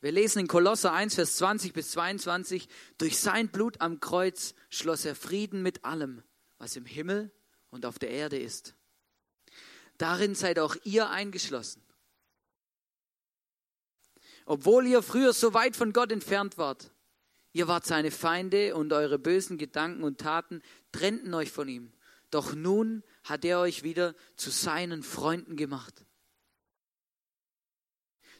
Wir 0.00 0.12
lesen 0.12 0.40
in 0.40 0.48
Kolosser 0.48 0.92
1, 0.92 1.16
Vers 1.16 1.36
20 1.36 1.74
bis 1.74 1.90
22, 1.90 2.68
durch 2.96 3.18
sein 3.18 3.50
Blut 3.50 3.82
am 3.82 4.00
Kreuz 4.00 4.54
schloss 4.70 5.04
er 5.04 5.14
Frieden 5.14 5.62
mit 5.62 5.84
allem, 5.84 6.22
was 6.56 6.76
im 6.76 6.86
Himmel 6.86 7.30
und 7.68 7.84
auf 7.84 7.98
der 7.98 8.10
Erde 8.10 8.38
ist. 8.38 8.74
Darin 9.98 10.34
seid 10.34 10.58
auch 10.58 10.74
ihr 10.84 11.10
eingeschlossen. 11.10 11.82
Obwohl 14.46 14.86
ihr 14.86 15.02
früher 15.02 15.34
so 15.34 15.52
weit 15.52 15.76
von 15.76 15.92
Gott 15.92 16.12
entfernt 16.12 16.56
wart, 16.56 16.90
ihr 17.52 17.68
wart 17.68 17.86
seine 17.86 18.10
Feinde 18.10 18.74
und 18.74 18.92
eure 18.92 19.18
bösen 19.18 19.58
Gedanken 19.58 20.02
und 20.02 20.18
Taten 20.18 20.62
trennten 20.92 21.34
euch 21.34 21.50
von 21.50 21.68
ihm. 21.68 21.92
Doch 22.30 22.54
nun 22.54 23.02
hat 23.24 23.44
er 23.44 23.60
euch 23.60 23.82
wieder 23.82 24.14
zu 24.36 24.50
seinen 24.50 25.02
Freunden 25.02 25.56
gemacht. 25.56 26.04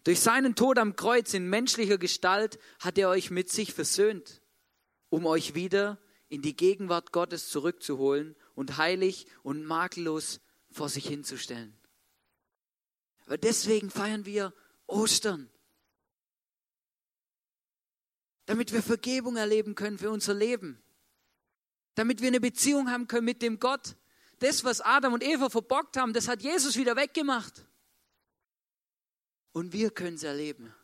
Durch 0.05 0.21
seinen 0.21 0.55
Tod 0.55 0.79
am 0.79 0.97
Kreuz 0.97 1.35
in 1.35 1.49
menschlicher 1.51 1.99
Gestalt 1.99 2.59
hat 2.79 2.97
er 2.97 3.09
euch 3.11 3.31
mit 3.31 3.51
sich 3.51 3.75
versöhnt, 3.75 4.43
um 5.11 5.27
euch 5.27 5.55
wieder 5.55 5.99
in 6.29 6.43
die 6.43 6.57
Gegenwart 6.57 7.13
Gottes 7.13 7.49
zurückzuholen 7.51 8.37
und 8.55 8.79
heilig 8.79 9.27
und 9.43 9.65
makellos 9.65 10.41
vor 10.71 10.89
sich 10.89 11.07
hinzustellen. 11.07 11.77
Aber 13.27 13.37
deswegen 13.37 13.91
feiern 13.91 14.25
wir 14.25 14.55
Ostern. 14.87 15.51
Damit 18.51 18.73
wir 18.73 18.83
Vergebung 18.83 19.37
erleben 19.37 19.77
können 19.77 19.97
für 19.97 20.11
unser 20.11 20.35
Leben. 20.35 20.83
Damit 21.95 22.21
wir 22.21 22.27
eine 22.27 22.41
Beziehung 22.41 22.91
haben 22.91 23.07
können 23.07 23.25
mit 23.25 23.43
dem 23.43 23.61
Gott. 23.61 23.95
Das, 24.41 24.65
was 24.65 24.81
Adam 24.81 25.13
und 25.13 25.23
Eva 25.23 25.49
verbockt 25.49 25.97
haben, 25.97 26.13
das 26.13 26.27
hat 26.27 26.43
Jesus 26.43 26.77
wieder 26.77 26.97
weggemacht. 26.97 27.65
Und 29.53 29.73
wir 29.73 29.93
können 29.93 30.17
es 30.17 30.25
erleben. 30.25 30.75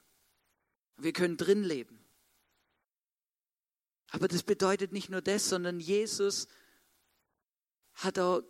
Wir 0.96 1.12
können 1.12 1.36
drin 1.36 1.64
leben. 1.64 1.98
Aber 4.10 4.28
das 4.28 4.44
bedeutet 4.44 4.92
nicht 4.92 5.08
nur 5.08 5.20
das, 5.20 5.48
sondern 5.48 5.80
Jesus 5.80 6.46
hat 7.94 8.20
auch, 8.20 8.42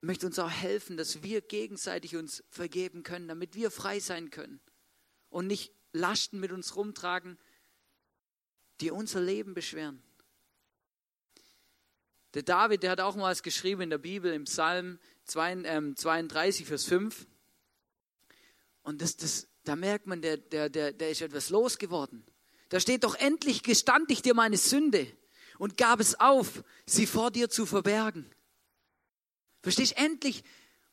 möchte 0.00 0.26
uns 0.26 0.38
auch 0.38 0.48
helfen, 0.48 0.96
dass 0.96 1.24
wir 1.24 1.40
gegenseitig 1.40 2.14
uns 2.14 2.44
vergeben 2.50 3.02
können, 3.02 3.26
damit 3.26 3.56
wir 3.56 3.72
frei 3.72 3.98
sein 3.98 4.30
können 4.30 4.60
und 5.28 5.48
nicht 5.48 5.74
Lasten 5.90 6.38
mit 6.38 6.52
uns 6.52 6.76
rumtragen, 6.76 7.36
die 8.80 8.90
unser 8.90 9.20
Leben 9.20 9.54
beschweren. 9.54 10.02
Der 12.34 12.42
David, 12.42 12.82
der 12.82 12.90
hat 12.90 13.00
auch 13.00 13.16
mal 13.16 13.30
was 13.30 13.42
geschrieben 13.42 13.82
in 13.82 13.90
der 13.90 13.98
Bibel 13.98 14.32
im 14.32 14.44
Psalm 14.44 14.98
32, 15.24 16.60
ähm, 16.60 16.66
Vers 16.66 16.84
5. 16.84 17.26
Und 18.82 19.02
das, 19.02 19.16
das, 19.16 19.48
da 19.64 19.76
merkt 19.76 20.06
man, 20.06 20.22
der, 20.22 20.36
der, 20.36 20.68
der, 20.68 20.92
der 20.92 21.10
ist 21.10 21.22
etwas 21.22 21.50
losgeworden. 21.50 22.24
Da 22.68 22.80
steht 22.80 23.04
doch, 23.04 23.14
endlich 23.14 23.62
gestand 23.62 24.10
ich 24.10 24.22
dir 24.22 24.34
meine 24.34 24.58
Sünde 24.58 25.10
und 25.58 25.76
gab 25.76 26.00
es 26.00 26.20
auf, 26.20 26.62
sie 26.86 27.06
vor 27.06 27.30
dir 27.30 27.48
zu 27.48 27.66
verbergen. 27.66 28.30
Verstehst? 29.62 29.96
Endlich, 29.96 30.44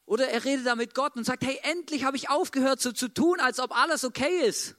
oder 0.05 0.29
er 0.29 0.43
redet 0.45 0.65
da 0.65 0.75
mit 0.75 0.95
Gott 0.95 1.15
und 1.15 1.25
sagt, 1.25 1.45
hey, 1.45 1.59
endlich 1.63 2.03
habe 2.03 2.17
ich 2.17 2.29
aufgehört 2.29 2.81
so 2.81 2.91
zu 2.91 3.07
tun, 3.07 3.39
als 3.39 3.59
ob 3.59 3.75
alles 3.75 4.03
okay 4.03 4.47
ist. 4.47 4.75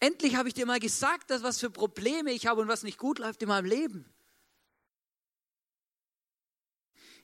Endlich 0.00 0.36
habe 0.36 0.48
ich 0.48 0.54
dir 0.54 0.66
mal 0.66 0.80
gesagt, 0.80 1.30
dass 1.30 1.42
was 1.42 1.60
für 1.60 1.70
Probleme 1.70 2.32
ich 2.32 2.46
habe 2.46 2.60
und 2.60 2.68
was 2.68 2.82
nicht 2.82 2.98
gut 2.98 3.18
läuft 3.18 3.42
in 3.42 3.48
meinem 3.48 3.66
Leben. 3.66 4.04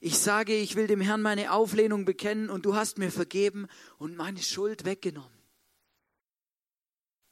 Ich 0.03 0.19
sage, 0.19 0.57
ich 0.57 0.77
will 0.77 0.87
dem 0.87 1.03
Herrn 1.03 1.21
meine 1.21 1.53
Auflehnung 1.53 2.07
bekennen 2.07 2.49
und 2.49 2.65
du 2.65 2.75
hast 2.75 2.97
mir 2.97 3.13
vergeben 3.13 3.67
und 3.99 4.17
meine 4.17 4.43
Schuld 4.43 4.87
weggenommen. 4.87 5.39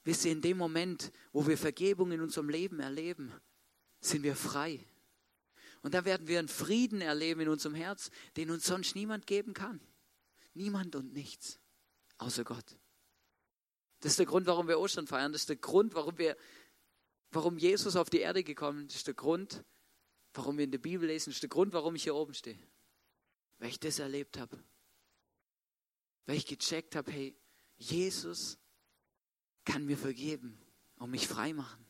Wisst 0.05 0.27
ihr, 0.27 0.33
in 0.33 0.43
dem 0.43 0.59
Moment, 0.59 1.13
wo 1.33 1.47
wir 1.47 1.57
Vergebung 1.57 2.13
in 2.13 2.21
unserem 2.21 2.51
Leben 2.51 2.81
erleben, 2.81 3.33
sind 4.01 4.23
wir 4.23 4.37
frei. 4.37 4.87
Und 5.83 5.95
da 5.95 6.05
werden 6.05 6.29
wir 6.29 6.39
einen 6.39 6.49
Frieden 6.49 7.01
erleben 7.01 7.41
in 7.41 7.49
unserem 7.49 7.75
Herz, 7.75 8.11
den 8.37 8.51
uns 8.51 8.67
sonst 8.67 8.95
niemand 8.95 9.27
geben 9.27 9.55
kann. 9.55 9.81
Niemand 10.55 10.97
und 10.97 11.13
nichts, 11.13 11.59
außer 12.19 12.45
Gott. 12.45 12.77
Das 14.01 14.13
ist 14.13 14.19
der 14.19 14.27
Grund, 14.27 14.47
warum 14.47 14.69
wir 14.69 14.79
Ostern 14.79 15.07
feiern. 15.07 15.33
Das 15.33 15.43
ist 15.43 15.49
der 15.49 15.57
Grund, 15.57 15.95
warum 15.95 16.19
wir, 16.19 16.37
warum 17.31 17.59
Jesus 17.59 17.97
auf 17.97 18.11
die 18.11 18.21
Erde 18.21 18.45
gekommen 18.45 18.87
ist. 18.87 18.91
Das 18.91 18.97
ist 18.97 19.07
der 19.07 19.15
Grund, 19.15 19.65
warum 20.35 20.57
wir 20.57 20.65
in 20.65 20.71
der 20.71 20.79
Bibel 20.79 21.09
lesen, 21.09 21.31
ist 21.31 21.43
der 21.43 21.49
Grund, 21.49 21.73
warum 21.73 21.95
ich 21.97 22.05
hier 22.05 22.15
oben 22.15 22.35
stehe. 22.35 22.59
Weil 23.59 23.71
ich 23.71 23.81
das 23.81 23.99
erlebt 23.99 24.39
habe. 24.39 24.63
Weil 26.27 26.37
ich 26.37 26.47
gecheckt 26.47 26.95
habe, 26.95 27.11
hey, 27.11 27.37
Jesus 27.77 28.59
kann 29.65 29.85
mir 29.85 29.99
vergeben 29.99 30.59
und 30.97 31.11
mich 31.11 31.27
frei 31.27 31.53
machen. 31.53 31.85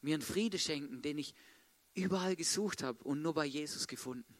Mir 0.00 0.14
einen 0.14 0.22
Friede 0.22 0.58
schenken, 0.58 1.02
den 1.02 1.18
ich 1.18 1.34
überall 1.94 2.36
gesucht 2.36 2.82
habe 2.82 3.02
und 3.04 3.22
nur 3.22 3.34
bei 3.34 3.46
Jesus 3.46 3.86
gefunden. 3.86 4.36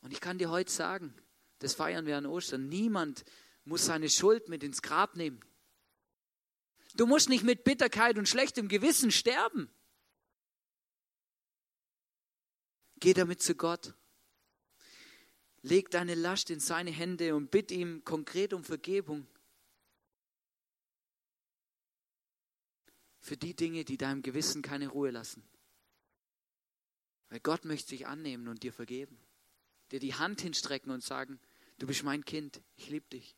Und 0.00 0.12
ich 0.12 0.20
kann 0.20 0.38
dir 0.38 0.50
heute 0.50 0.70
sagen, 0.70 1.14
das 1.58 1.74
feiern 1.74 2.06
wir 2.06 2.16
an 2.16 2.26
Ostern, 2.26 2.68
niemand 2.68 3.24
muss 3.64 3.86
seine 3.86 4.08
Schuld 4.08 4.48
mit 4.48 4.62
ins 4.62 4.82
Grab 4.82 5.16
nehmen. 5.16 5.40
Du 6.94 7.06
musst 7.06 7.28
nicht 7.28 7.44
mit 7.44 7.64
Bitterkeit 7.64 8.18
und 8.18 8.28
schlechtem 8.28 8.68
Gewissen 8.68 9.10
sterben. 9.10 9.70
Geh 13.00 13.14
damit 13.14 13.42
zu 13.42 13.54
Gott. 13.54 13.94
Leg 15.62 15.90
deine 15.90 16.14
Last 16.14 16.50
in 16.50 16.60
seine 16.60 16.90
Hände 16.90 17.34
und 17.34 17.50
bitt 17.50 17.70
ihm 17.70 18.04
konkret 18.04 18.52
um 18.52 18.64
Vergebung. 18.64 19.26
Für 23.20 23.36
die 23.36 23.54
Dinge, 23.54 23.84
die 23.84 23.98
deinem 23.98 24.22
Gewissen 24.22 24.62
keine 24.62 24.88
Ruhe 24.88 25.10
lassen. 25.10 25.46
Weil 27.28 27.40
Gott 27.40 27.64
möchte 27.64 27.90
sich 27.90 28.06
annehmen 28.06 28.48
und 28.48 28.62
dir 28.62 28.72
vergeben. 28.72 29.20
Dir 29.90 30.00
die 30.00 30.14
Hand 30.14 30.40
hinstrecken 30.40 30.90
und 30.90 31.02
sagen, 31.02 31.38
du 31.78 31.86
bist 31.86 32.02
mein 32.02 32.24
Kind, 32.24 32.62
ich 32.76 32.88
liebe 32.90 33.08
dich. 33.08 33.36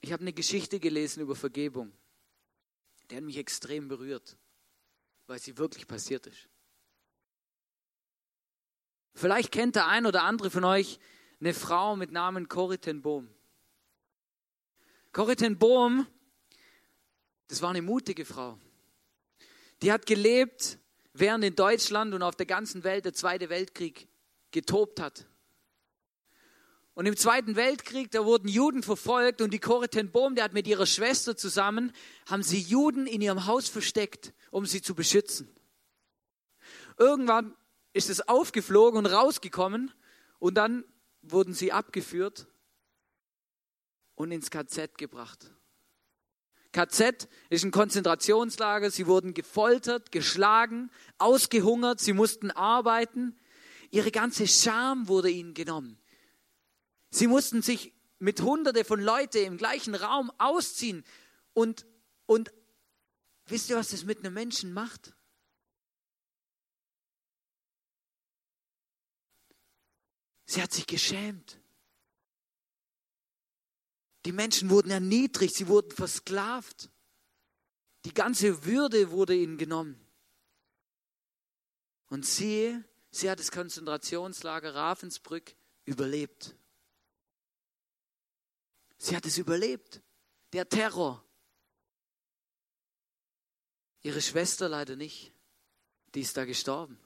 Ich 0.00 0.12
habe 0.12 0.20
eine 0.20 0.32
Geschichte 0.32 0.78
gelesen 0.78 1.20
über 1.20 1.34
Vergebung. 1.34 1.92
Die 3.10 3.16
hat 3.16 3.24
mich 3.24 3.36
extrem 3.38 3.88
berührt, 3.88 4.36
weil 5.26 5.40
sie 5.40 5.58
wirklich 5.58 5.86
passiert 5.88 6.26
ist. 6.26 6.48
Vielleicht 9.14 9.50
kennt 9.50 9.76
der 9.76 9.88
ein 9.88 10.06
oder 10.06 10.22
andere 10.22 10.50
von 10.50 10.64
euch 10.64 11.00
eine 11.40 11.54
Frau 11.54 11.96
mit 11.96 12.12
Namen 12.12 12.48
Corrie 12.48 12.78
Bohm. 12.94 13.28
Corrie 15.12 15.54
Bohm, 15.54 16.06
das 17.48 17.62
war 17.62 17.70
eine 17.70 17.82
mutige 17.82 18.24
Frau. 18.24 18.58
Die 19.82 19.90
hat 19.90 20.06
gelebt, 20.06 20.78
während 21.18 21.44
in 21.44 21.54
Deutschland 21.54 22.14
und 22.14 22.22
auf 22.22 22.36
der 22.36 22.46
ganzen 22.46 22.84
Welt 22.84 23.04
der 23.04 23.12
Zweite 23.12 23.48
Weltkrieg 23.48 24.08
getobt 24.50 25.00
hat. 25.00 25.26
Und 26.94 27.04
im 27.04 27.16
Zweiten 27.16 27.56
Weltkrieg, 27.56 28.10
da 28.10 28.24
wurden 28.24 28.48
Juden 28.48 28.82
verfolgt 28.82 29.42
und 29.42 29.52
die 29.52 29.58
Corrie 29.58 30.02
Bohm, 30.04 30.34
der 30.34 30.44
hat 30.44 30.54
mit 30.54 30.66
ihrer 30.66 30.86
Schwester 30.86 31.36
zusammen, 31.36 31.92
haben 32.26 32.42
sie 32.42 32.58
Juden 32.58 33.06
in 33.06 33.20
ihrem 33.20 33.46
Haus 33.46 33.68
versteckt, 33.68 34.32
um 34.50 34.64
sie 34.64 34.80
zu 34.80 34.94
beschützen. 34.94 35.54
Irgendwann 36.96 37.54
ist 37.92 38.08
es 38.08 38.26
aufgeflogen 38.26 38.98
und 38.98 39.06
rausgekommen 39.06 39.92
und 40.38 40.54
dann 40.54 40.84
wurden 41.20 41.52
sie 41.52 41.70
abgeführt 41.70 42.46
und 44.14 44.32
ins 44.32 44.50
KZ 44.50 44.96
gebracht. 44.96 45.50
KZ 46.76 47.28
ist 47.48 47.64
ein 47.64 47.70
Konzentrationslager, 47.70 48.90
sie 48.90 49.06
wurden 49.06 49.34
gefoltert, 49.34 50.12
geschlagen, 50.12 50.90
ausgehungert, 51.18 52.00
sie 52.00 52.12
mussten 52.12 52.50
arbeiten. 52.50 53.36
Ihre 53.90 54.10
ganze 54.10 54.46
Scham 54.46 55.08
wurde 55.08 55.30
ihnen 55.30 55.54
genommen. 55.54 55.98
Sie 57.10 57.26
mussten 57.26 57.62
sich 57.62 57.94
mit 58.18 58.42
Hunderte 58.42 58.84
von 58.84 59.00
Leuten 59.00 59.44
im 59.44 59.56
gleichen 59.56 59.94
Raum 59.94 60.30
ausziehen 60.38 61.04
und, 61.54 61.86
und 62.26 62.52
Wisst 63.46 63.70
ihr, 63.70 63.76
was 63.76 63.90
das 63.90 64.04
mit 64.04 64.18
einem 64.18 64.34
Menschen 64.34 64.72
macht? 64.72 65.14
Sie 70.46 70.60
hat 70.60 70.72
sich 70.72 70.86
geschämt. 70.86 71.60
Die 74.26 74.32
Menschen 74.32 74.70
wurden 74.70 74.90
erniedrigt, 74.90 75.54
sie 75.54 75.68
wurden 75.68 75.92
versklavt. 75.92 76.90
Die 78.04 78.12
ganze 78.12 78.64
Würde 78.64 79.12
wurde 79.12 79.36
ihnen 79.36 79.56
genommen. 79.56 80.04
Und 82.08 82.26
sie, 82.26 82.76
sie 83.12 83.30
hat 83.30 83.38
das 83.38 83.52
Konzentrationslager 83.52 84.74
Ravensbrück 84.74 85.54
überlebt. 85.84 86.56
Sie 88.98 89.14
hat 89.14 89.26
es 89.26 89.38
überlebt. 89.38 90.02
Der 90.52 90.68
Terror. 90.68 91.24
Ihre 94.02 94.20
Schwester 94.20 94.68
leider 94.68 94.96
nicht. 94.96 95.32
Die 96.16 96.22
ist 96.22 96.36
da 96.36 96.44
gestorben. 96.44 96.98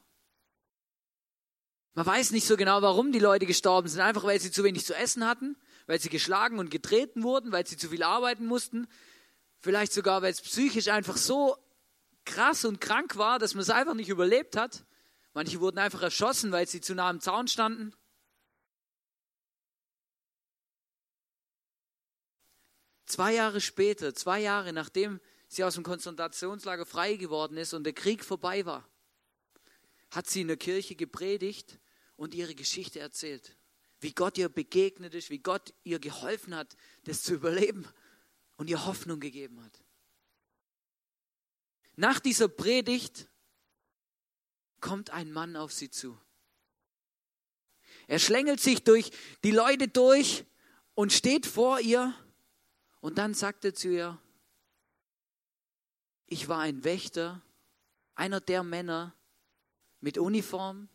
Man 1.93 2.07
weiß 2.07 2.31
nicht 2.31 2.47
so 2.47 2.57
genau, 2.57 2.81
warum 2.81 3.13
die 3.13 3.19
Leute 3.19 3.45
gestorben 3.45 3.89
sind. 3.89 4.01
Einfach 4.01 4.25
weil 4.25 4.41
sie 4.41 4.51
zu 4.51 4.65
wenig 4.65 4.87
zu 4.87 4.95
essen 4.95 5.27
hatten, 5.27 5.59
weil 5.91 6.01
sie 6.01 6.09
geschlagen 6.09 6.61
und 6.61 6.71
getreten 6.71 7.25
wurden, 7.25 7.51
weil 7.51 7.67
sie 7.67 7.77
zu 7.77 7.89
viel 7.89 8.05
arbeiten 8.05 8.47
mussten. 8.47 8.87
Vielleicht 9.59 9.93
sogar, 9.93 10.23
weil 10.23 10.31
es 10.31 10.41
psychisch 10.41 10.87
einfach 10.87 11.17
so 11.17 11.57
krass 12.25 12.65
und 12.65 12.81
krank 12.81 13.17
war, 13.17 13.41
dass 13.41 13.55
man 13.55 13.63
es 13.63 13.71
einfach 13.71 13.95
nicht 13.95 14.09
überlebt 14.09 14.57
hat. 14.57 14.85
Manche 15.35 15.59
wurden 15.59 15.79
einfach 15.79 16.01
erschossen, 16.01 16.53
weil 16.53 16.69
sie 16.69 16.81
zu 16.81 16.95
nah 16.95 17.09
am 17.09 17.19
Zaun 17.19 17.49
standen. 17.49 17.93
Zwei 23.07 23.35
Jahre 23.35 23.61
später, 23.61 24.15
zwei 24.15 24.39
Jahre 24.39 24.73
nachdem 24.73 25.19
sie 25.49 25.65
aus 25.65 25.75
dem 25.75 25.83
Konzentrationslager 25.83 26.87
frei 26.87 27.17
geworden 27.17 27.57
ist 27.57 27.75
und 27.75 27.83
der 27.83 27.95
Krieg 27.95 28.25
vorbei 28.25 28.65
war, 28.65 28.89
hat 30.13 30.31
sie 30.31 30.43
in 30.43 30.47
der 30.47 30.57
Kirche 30.57 30.95
gepredigt 30.95 31.81
und 32.15 32.33
ihre 32.33 32.55
Geschichte 32.55 33.01
erzählt. 33.01 33.57
Wie 34.01 34.13
Gott 34.13 34.39
ihr 34.39 34.49
begegnet 34.49 35.15
ist, 35.15 35.31
wie 35.31 35.39
Gott 35.39 35.75
ihr 35.85 35.99
geholfen 35.99 36.55
hat, 36.55 36.77
das 37.05 37.23
zu 37.23 37.35
überleben 37.35 37.87
und 38.57 38.69
ihr 38.71 38.87
Hoffnung 38.87 39.21
gegeben 39.21 39.63
hat. 39.63 39.83
Nach 41.97 42.19
dieser 42.19 42.49
Predigt 42.49 43.29
kommt 44.81 45.11
ein 45.11 45.33
Mann 45.33 45.57
auf 45.57 45.73
sie 45.73 45.91
zu. 45.91 46.19
Er 48.07 48.19
schlängelt 48.19 48.61
sich 48.61 48.83
durch 48.83 49.13
die 49.45 49.51
Leute 49.51 49.89
durch 49.89 50.45
und 50.95 51.13
steht 51.13 51.47
vor 51.47 51.81
ihr 51.81 52.15
und 53.01 53.19
dann 53.19 53.35
sagt 53.35 53.65
er 53.65 53.75
zu 53.75 53.89
ihr, 53.89 54.19
ich 56.27 56.49
war 56.49 56.61
ein 56.61 56.85
Wächter, 56.85 57.43
einer 58.15 58.41
der 58.41 58.63
Männer, 58.63 59.15
mit 60.01 60.17
Uniform 60.17 60.89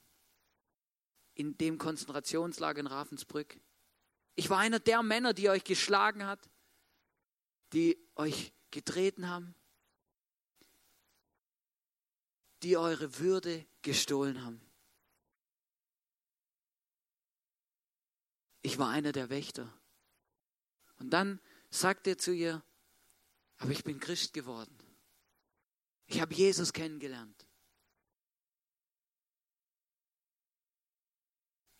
in 1.35 1.57
dem 1.57 1.77
Konzentrationslager 1.77 2.79
in 2.79 2.87
Ravensbrück. 2.87 3.59
Ich 4.35 4.49
war 4.49 4.57
einer 4.57 4.79
der 4.79 5.03
Männer, 5.03 5.33
die 5.33 5.49
euch 5.49 5.63
geschlagen 5.63 6.25
hat, 6.25 6.49
die 7.73 7.97
euch 8.15 8.53
getreten 8.71 9.29
haben, 9.29 9.55
die 12.63 12.77
eure 12.77 13.19
Würde 13.19 13.65
gestohlen 13.81 14.43
haben. 14.43 14.61
Ich 18.61 18.79
war 18.79 18.89
einer 18.89 19.11
der 19.11 19.29
Wächter. 19.29 19.71
Und 20.97 21.11
dann 21.11 21.39
sagt 21.69 22.07
er 22.07 22.17
zu 22.17 22.33
ihr, 22.33 22.63
aber 23.57 23.71
ich 23.71 23.83
bin 23.83 23.99
Christ 23.99 24.33
geworden. 24.33 24.75
Ich 26.07 26.21
habe 26.21 26.33
Jesus 26.33 26.73
kennengelernt. 26.73 27.34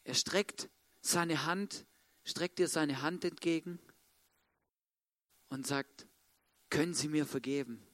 Er 0.05 0.13
streckt 0.13 0.69
seine 1.01 1.45
Hand, 1.45 1.85
streckt 2.23 2.59
ihr 2.59 2.69
seine 2.69 3.01
Hand 3.01 3.25
entgegen 3.25 3.79
und 5.49 5.67
sagt, 5.67 6.07
können 6.69 6.93
Sie 6.93 7.07
mir 7.07 7.25
vergeben? 7.25 7.85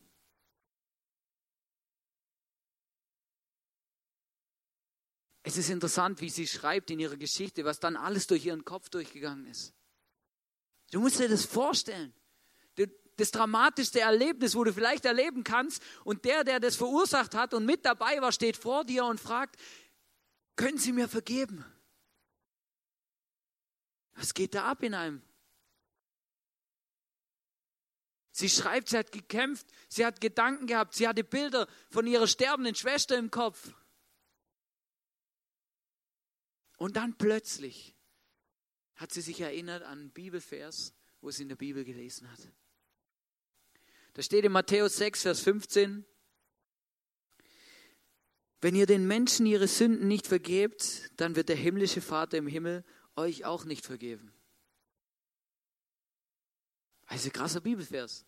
Es 5.43 5.57
ist 5.57 5.69
interessant, 5.69 6.21
wie 6.21 6.29
sie 6.29 6.47
schreibt 6.47 6.91
in 6.91 6.99
ihrer 6.99 7.17
Geschichte, 7.17 7.65
was 7.65 7.79
dann 7.79 7.95
alles 7.95 8.27
durch 8.27 8.45
ihren 8.45 8.63
Kopf 8.63 8.89
durchgegangen 8.89 9.47
ist. 9.47 9.73
Du 10.91 10.99
musst 10.99 11.19
dir 11.19 11.29
das 11.29 11.45
vorstellen. 11.45 12.13
Das 13.17 13.31
dramatischste 13.31 13.99
Erlebnis, 13.99 14.55
wo 14.55 14.63
du 14.63 14.73
vielleicht 14.73 15.05
erleben 15.05 15.43
kannst, 15.43 15.83
und 16.03 16.25
der, 16.25 16.43
der 16.43 16.59
das 16.59 16.75
verursacht 16.75 17.35
hat 17.35 17.53
und 17.53 17.65
mit 17.65 17.85
dabei 17.85 18.21
war, 18.21 18.31
steht 18.31 18.57
vor 18.57 18.83
dir 18.83 19.05
und 19.05 19.19
fragt, 19.19 19.57
können 20.55 20.77
Sie 20.77 20.91
mir 20.91 21.07
vergeben? 21.07 21.65
Was 24.15 24.33
geht 24.33 24.53
da 24.53 24.65
ab 24.65 24.83
in 24.83 24.93
einem? 24.93 25.21
Sie 28.31 28.49
schreibt, 28.49 28.89
sie 28.89 28.97
hat 28.97 29.11
gekämpft, 29.11 29.67
sie 29.89 30.05
hat 30.05 30.21
Gedanken 30.21 30.65
gehabt, 30.65 30.93
sie 30.93 31.07
hatte 31.07 31.23
Bilder 31.23 31.67
von 31.89 32.07
ihrer 32.07 32.27
sterbenden 32.27 32.75
Schwester 32.75 33.17
im 33.17 33.29
Kopf. 33.29 33.73
Und 36.77 36.95
dann 36.95 37.17
plötzlich 37.17 37.95
hat 38.95 39.11
sie 39.11 39.21
sich 39.21 39.41
erinnert 39.41 39.83
an 39.83 39.99
einen 39.99 40.11
Bibelvers, 40.11 40.93
wo 41.19 41.29
sie 41.29 41.43
in 41.43 41.49
der 41.49 41.55
Bibel 41.55 41.83
gelesen 41.83 42.31
hat. 42.31 42.39
Da 44.13 44.21
steht 44.21 44.45
in 44.45 44.51
Matthäus 44.51 44.97
6, 44.97 45.21
Vers 45.21 45.39
15, 45.41 46.05
wenn 48.61 48.75
ihr 48.75 48.85
den 48.85 49.07
Menschen 49.07 49.47
ihre 49.47 49.67
Sünden 49.67 50.07
nicht 50.07 50.27
vergebt, 50.27 51.11
dann 51.17 51.35
wird 51.35 51.49
der 51.49 51.55
himmlische 51.55 52.01
Vater 52.01 52.37
im 52.37 52.47
Himmel 52.47 52.83
euch 53.15 53.45
auch 53.45 53.65
nicht 53.65 53.85
vergeben. 53.85 54.33
Also 57.05 57.29
krasser 57.29 57.61
Bibelvers. 57.61 58.25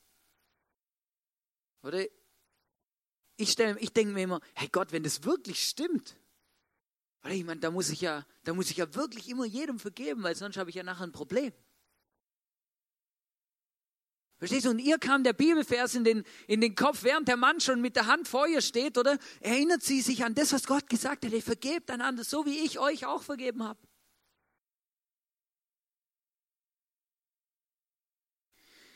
Oder? 1.83 2.05
Ich, 3.37 3.57
ich 3.57 3.93
denke 3.93 4.13
mir 4.13 4.23
immer, 4.23 4.41
hey 4.53 4.69
Gott, 4.69 4.91
wenn 4.91 5.03
das 5.03 5.23
wirklich 5.23 5.67
stimmt, 5.67 6.17
oder 7.23 7.33
ich 7.33 7.45
meine, 7.45 7.61
da 7.61 7.71
muss 7.71 7.89
ich 7.89 8.01
ja, 8.01 8.25
da 8.43 8.53
muss 8.53 8.69
ich 8.69 8.77
ja 8.77 8.93
wirklich 8.95 9.29
immer 9.29 9.45
jedem 9.45 9.79
vergeben, 9.79 10.23
weil 10.23 10.35
sonst 10.35 10.57
habe 10.57 10.69
ich 10.69 10.75
ja 10.75 10.83
nachher 10.83 11.05
ein 11.05 11.13
Problem. 11.13 11.53
Verstehst 14.37 14.65
du? 14.65 14.71
Und 14.71 14.79
ihr 14.79 14.97
kam 14.97 15.23
der 15.23 15.31
Bibelvers 15.31 15.95
in 15.95 16.03
den, 16.03 16.25
in 16.47 16.59
den 16.59 16.75
Kopf, 16.75 17.03
während 17.03 17.29
der 17.29 17.37
Mann 17.37 17.61
schon 17.61 17.79
mit 17.79 17.95
der 17.95 18.07
Hand 18.07 18.27
vor 18.27 18.45
ihr 18.45 18.61
steht, 18.61 18.97
oder? 18.97 19.17
Erinnert 19.39 19.83
sie 19.83 20.01
sich 20.01 20.25
an 20.25 20.35
das, 20.35 20.51
was 20.51 20.67
Gott 20.67 20.89
gesagt 20.89 21.23
hat. 21.23 21.31
Ihr 21.31 21.41
vergebt 21.41 21.89
einander, 21.89 22.25
so 22.25 22.45
wie 22.45 22.59
ich 22.65 22.77
euch 22.77 23.05
auch 23.05 23.23
vergeben 23.23 23.63
habe. 23.63 23.79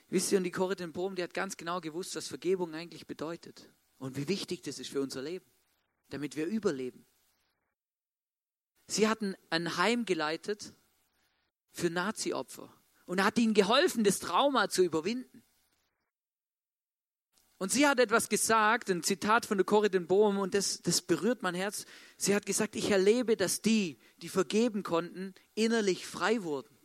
Wisst 0.10 0.32
ihr, 0.32 0.38
und 0.38 0.45
die 0.45 0.51
Corrie 0.51 0.88
Brom, 0.88 1.16
die 1.16 1.24
hat 1.24 1.34
ganz 1.34 1.58
genau 1.58 1.82
gewusst, 1.82 2.16
was 2.16 2.28
Vergebung 2.28 2.74
eigentlich 2.74 3.08
bedeutet 3.08 3.70
und 3.97 4.16
wie 4.16 4.28
wichtig 4.28 4.62
das 4.62 4.80
ist 4.80 4.89
für 4.89 5.01
unser 5.01 5.22
Leben, 5.22 5.45
damit 6.10 6.36
wir 6.36 6.45
überleben. 6.45 7.05
Sie 8.88 9.08
hatten 9.08 9.36
ein 9.49 9.76
Heim 9.76 10.05
geleitet 10.05 10.74
für 11.72 11.89
Nazi-Opfer 11.89 12.74
und 13.05 13.24
hat 13.24 13.38
ihnen 13.38 13.53
geholfen, 13.53 14.05
das 14.05 14.20
Trauma 14.20 14.70
zu 14.70 14.84
überwinden. 14.84 15.43
Und 17.58 17.72
sie 17.72 17.88
hat 17.88 17.99
etwas 17.99 18.30
gesagt, 18.30 18.89
ein 18.89 19.03
Zitat 19.03 19.45
von 19.45 19.58
der 19.58 19.66
Corrie 19.66 19.89
Bohm, 19.89 20.38
und 20.38 20.53
das, 20.53 20.82
das 20.84 21.01
berührt 21.01 21.41
mein 21.41 21.55
Herz. 21.55 21.86
Sie 22.16 22.36
hat 22.36 22.45
gesagt, 22.45 22.76
ich 22.76 22.91
erlebe, 22.91 23.36
dass 23.36 23.62
die, 23.62 23.97
die 24.18 24.30
vergeben 24.30 24.84
konnten, 24.84 25.34
innerlich 25.55 26.05
frei 26.05 26.43
wurden. 26.43 26.76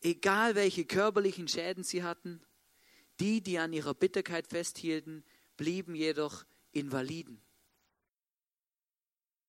Egal 0.00 0.54
welche 0.54 0.84
körperlichen 0.84 1.48
Schäden 1.48 1.82
sie 1.82 2.02
hatten, 2.02 2.40
die, 3.20 3.40
die 3.40 3.58
an 3.58 3.72
ihrer 3.72 3.94
Bitterkeit 3.94 4.46
festhielten, 4.46 5.24
blieben 5.56 5.94
jedoch 5.94 6.44
Invaliden. 6.72 7.42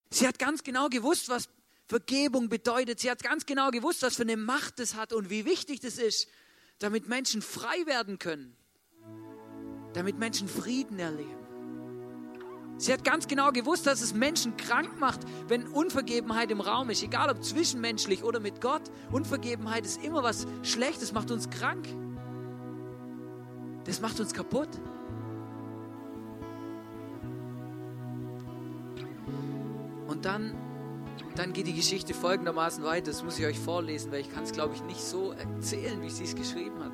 Sie 0.09 0.27
hat 0.27 0.39
ganz 0.39 0.63
genau 0.63 0.89
gewusst, 0.89 1.29
was 1.29 1.49
Vergebung 1.85 2.49
bedeutet. 2.49 2.99
Sie 2.99 3.09
hat 3.09 3.21
ganz 3.23 3.45
genau 3.45 3.69
gewusst, 3.71 4.01
was 4.01 4.15
für 4.15 4.23
eine 4.23 4.37
Macht 4.37 4.79
es 4.79 4.95
hat 4.95 5.13
und 5.13 5.29
wie 5.29 5.45
wichtig 5.45 5.79
das 5.79 5.97
ist, 5.97 6.27
damit 6.79 7.07
Menschen 7.07 7.41
frei 7.41 7.85
werden 7.85 8.19
können, 8.19 8.55
damit 9.93 10.17
Menschen 10.17 10.47
Frieden 10.47 10.97
erleben. 10.99 11.48
Sie 12.79 12.93
hat 12.93 13.03
ganz 13.03 13.27
genau 13.27 13.51
gewusst, 13.51 13.85
dass 13.85 14.01
es 14.01 14.13
Menschen 14.13 14.55
krank 14.55 14.99
macht, 14.99 15.19
wenn 15.49 15.67
Unvergebenheit 15.67 16.49
im 16.49 16.61
Raum 16.61 16.89
ist, 16.89 17.03
egal 17.03 17.29
ob 17.29 17.43
zwischenmenschlich 17.43 18.23
oder 18.23 18.39
mit 18.39 18.61
Gott. 18.61 18.81
Unvergebenheit 19.11 19.85
ist 19.85 20.01
immer 20.01 20.23
was 20.23 20.47
Schlechtes, 20.63 21.11
macht 21.11 21.29
uns 21.29 21.49
krank. 21.49 21.85
Das 23.83 23.99
macht 23.99 24.19
uns 24.21 24.33
kaputt. 24.33 24.69
Und 30.07 30.23
dann, 30.23 30.55
dann 31.35 31.51
geht 31.51 31.67
die 31.67 31.75
Geschichte 31.75 32.13
folgendermaßen 32.13 32.83
weiter. 32.85 33.11
Das 33.11 33.23
muss 33.23 33.37
ich 33.37 33.45
euch 33.45 33.59
vorlesen, 33.59 34.11
weil 34.11 34.21
ich 34.21 34.33
kann 34.33 34.45
es, 34.45 34.53
glaube 34.53 34.73
ich, 34.73 34.81
nicht 34.83 35.01
so 35.01 35.33
erzählen, 35.33 36.01
wie 36.01 36.09
sie 36.09 36.23
es 36.23 36.35
geschrieben 36.35 36.81
hat. 36.81 36.93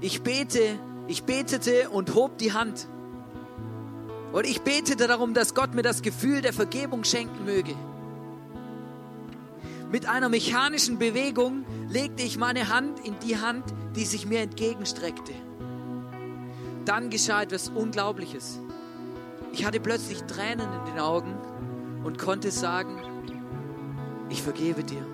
Ich 0.00 0.22
bete 0.22 0.78
ich 1.08 1.24
betete 1.24 1.88
und 1.88 2.14
hob 2.14 2.36
die 2.36 2.52
Hand. 2.52 2.86
Und 4.32 4.46
ich 4.46 4.60
betete 4.60 5.06
darum, 5.06 5.34
dass 5.34 5.54
Gott 5.54 5.74
mir 5.74 5.82
das 5.82 6.02
Gefühl 6.02 6.42
der 6.42 6.52
Vergebung 6.52 7.04
schenken 7.04 7.44
möge. 7.44 7.74
Mit 9.90 10.06
einer 10.06 10.28
mechanischen 10.28 10.98
Bewegung 10.98 11.64
legte 11.88 12.22
ich 12.22 12.36
meine 12.36 12.68
Hand 12.68 13.00
in 13.06 13.18
die 13.20 13.38
Hand, 13.38 13.64
die 13.96 14.04
sich 14.04 14.26
mir 14.26 14.40
entgegenstreckte. 14.40 15.32
Dann 16.84 17.08
geschah 17.08 17.42
etwas 17.42 17.70
Unglaubliches. 17.70 18.60
Ich 19.52 19.64
hatte 19.64 19.80
plötzlich 19.80 20.22
Tränen 20.24 20.68
in 20.72 20.92
den 20.92 20.98
Augen 21.00 21.34
und 22.04 22.18
konnte 22.18 22.50
sagen, 22.50 22.98
ich 24.28 24.42
vergebe 24.42 24.84
dir. 24.84 25.06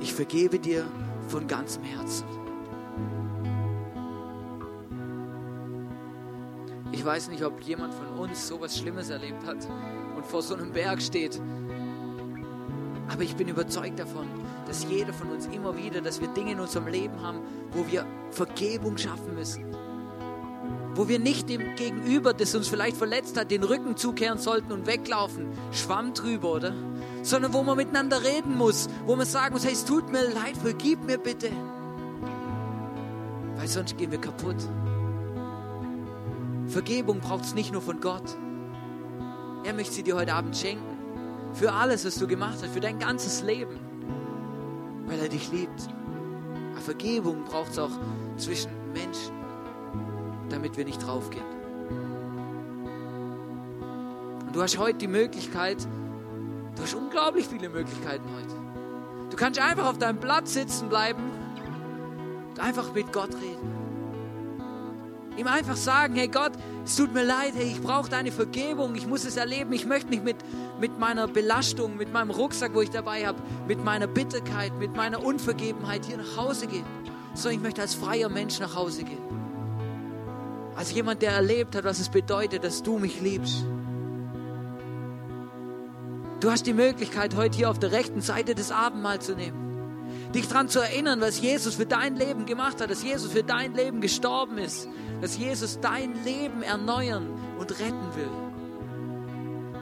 Ich 0.00 0.12
vergebe 0.12 0.58
dir 0.58 0.84
von 1.28 1.46
ganzem 1.46 1.82
Herzen. 1.84 2.26
Ich 6.98 7.04
weiß 7.04 7.28
nicht, 7.28 7.44
ob 7.44 7.60
jemand 7.62 7.94
von 7.94 8.08
uns 8.18 8.48
so 8.48 8.60
was 8.60 8.76
Schlimmes 8.76 9.08
erlebt 9.08 9.46
hat 9.46 9.58
und 10.16 10.26
vor 10.26 10.42
so 10.42 10.54
einem 10.54 10.72
Berg 10.72 11.00
steht 11.00 11.40
aber 13.08 13.22
ich 13.22 13.34
bin 13.36 13.48
überzeugt 13.48 13.98
davon, 13.98 14.28
dass 14.66 14.84
jeder 14.84 15.12
von 15.12 15.30
uns 15.30 15.46
immer 15.46 15.76
wieder, 15.76 16.00
dass 16.00 16.20
wir 16.20 16.28
Dinge 16.28 16.52
in 16.52 16.60
unserem 16.60 16.86
Leben 16.88 17.22
haben, 17.22 17.40
wo 17.72 17.86
wir 17.90 18.06
Vergebung 18.30 18.98
schaffen 18.98 19.34
müssen. 19.34 19.64
Wo 20.94 21.08
wir 21.08 21.18
nicht 21.18 21.48
dem 21.48 21.74
Gegenüber, 21.76 22.34
das 22.34 22.54
uns 22.54 22.68
vielleicht 22.68 22.96
verletzt 22.96 23.38
hat, 23.38 23.50
den 23.50 23.62
Rücken 23.62 23.96
zukehren 23.96 24.38
sollten 24.38 24.72
und 24.72 24.86
weglaufen. 24.86 25.48
Schwamm 25.72 26.12
drüber, 26.12 26.52
oder? 26.52 26.74
Sondern 27.22 27.52
wo 27.54 27.62
man 27.62 27.76
miteinander 27.76 28.22
reden 28.22 28.56
muss, 28.56 28.88
wo 29.06 29.16
man 29.16 29.26
sagen 29.26 29.54
muss, 29.54 29.64
hey, 29.64 29.72
es 29.72 29.84
tut 29.84 30.10
mir 30.10 30.22
leid, 30.22 30.56
vergib 30.60 31.04
mir 31.04 31.18
bitte. 31.18 31.50
Weil 33.56 33.68
sonst 33.68 33.96
gehen 33.96 34.10
wir 34.10 34.20
kaputt. 34.20 34.56
Vergebung 36.68 37.20
braucht 37.20 37.44
es 37.44 37.54
nicht 37.54 37.72
nur 37.72 37.80
von 37.80 38.00
Gott. 38.00 38.36
Er 39.64 39.72
möchte 39.72 39.94
sie 39.94 40.02
dir 40.02 40.16
heute 40.16 40.34
Abend 40.34 40.56
schenken 40.56 40.98
für 41.54 41.72
alles, 41.72 42.04
was 42.04 42.16
du 42.16 42.26
gemacht 42.26 42.58
hast, 42.62 42.72
für 42.72 42.80
dein 42.80 42.98
ganzes 42.98 43.42
Leben, 43.42 43.78
weil 45.06 45.18
er 45.18 45.28
dich 45.28 45.50
liebt. 45.50 45.88
Aber 46.72 46.80
Vergebung 46.80 47.44
braucht 47.44 47.72
es 47.72 47.78
auch 47.78 47.90
zwischen 48.36 48.70
Menschen, 48.92 49.32
damit 50.50 50.76
wir 50.76 50.84
nicht 50.84 51.04
draufgehen. 51.04 51.44
Und 54.46 54.54
du 54.54 54.62
hast 54.62 54.78
heute 54.78 54.98
die 54.98 55.08
Möglichkeit, 55.08 55.88
du 56.76 56.82
hast 56.82 56.94
unglaublich 56.94 57.46
viele 57.46 57.70
Möglichkeiten 57.70 58.24
heute. 58.34 58.54
Du 59.30 59.36
kannst 59.36 59.60
einfach 59.60 59.86
auf 59.86 59.98
deinem 59.98 60.20
Platz 60.20 60.52
sitzen 60.54 60.88
bleiben 60.88 61.22
und 62.50 62.60
einfach 62.60 62.92
mit 62.92 63.12
Gott 63.12 63.34
reden. 63.34 63.77
Ihm 65.38 65.46
einfach 65.46 65.76
sagen, 65.76 66.16
hey 66.16 66.26
Gott, 66.26 66.50
es 66.84 66.96
tut 66.96 67.14
mir 67.14 67.22
leid, 67.22 67.52
hey, 67.54 67.66
ich 67.66 67.80
brauche 67.80 68.10
deine 68.10 68.32
Vergebung, 68.32 68.96
ich 68.96 69.06
muss 69.06 69.24
es 69.24 69.36
erleben, 69.36 69.72
ich 69.72 69.86
möchte 69.86 70.10
nicht 70.10 70.24
mit, 70.24 70.36
mit 70.80 70.98
meiner 70.98 71.28
Belastung, 71.28 71.96
mit 71.96 72.12
meinem 72.12 72.30
Rucksack, 72.30 72.74
wo 72.74 72.80
ich 72.80 72.90
dabei 72.90 73.24
habe, 73.24 73.38
mit 73.68 73.84
meiner 73.84 74.08
Bitterkeit, 74.08 74.76
mit 74.80 74.96
meiner 74.96 75.24
Unvergebenheit 75.24 76.04
hier 76.06 76.16
nach 76.16 76.36
Hause 76.36 76.66
gehen, 76.66 76.84
sondern 77.34 77.54
ich 77.54 77.62
möchte 77.62 77.80
als 77.82 77.94
freier 77.94 78.28
Mensch 78.28 78.58
nach 78.58 78.74
Hause 78.74 79.04
gehen. 79.04 79.22
Als 80.74 80.92
jemand, 80.92 81.22
der 81.22 81.30
erlebt 81.30 81.76
hat, 81.76 81.84
was 81.84 82.00
es 82.00 82.08
bedeutet, 82.08 82.64
dass 82.64 82.82
du 82.82 82.98
mich 82.98 83.20
liebst. 83.20 83.64
Du 86.40 86.50
hast 86.50 86.66
die 86.66 86.74
Möglichkeit, 86.74 87.36
heute 87.36 87.56
hier 87.56 87.70
auf 87.70 87.78
der 87.78 87.92
rechten 87.92 88.22
Seite 88.22 88.56
des 88.56 88.72
Abendmahl 88.72 89.20
zu 89.20 89.36
nehmen 89.36 89.67
dich 90.34 90.48
daran 90.48 90.68
zu 90.68 90.80
erinnern, 90.80 91.20
was 91.20 91.40
Jesus 91.40 91.76
für 91.76 91.86
dein 91.86 92.16
Leben 92.16 92.46
gemacht 92.46 92.80
hat, 92.80 92.90
dass 92.90 93.02
Jesus 93.02 93.32
für 93.32 93.42
dein 93.42 93.74
Leben 93.74 94.00
gestorben 94.00 94.58
ist, 94.58 94.88
dass 95.20 95.36
Jesus 95.38 95.80
dein 95.80 96.22
Leben 96.24 96.62
erneuern 96.62 97.28
und 97.58 97.70
retten 97.78 98.14
will, 98.14 98.30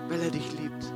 weil 0.09 0.21
er 0.21 0.31
dich 0.31 0.53
liebt. 0.53 0.93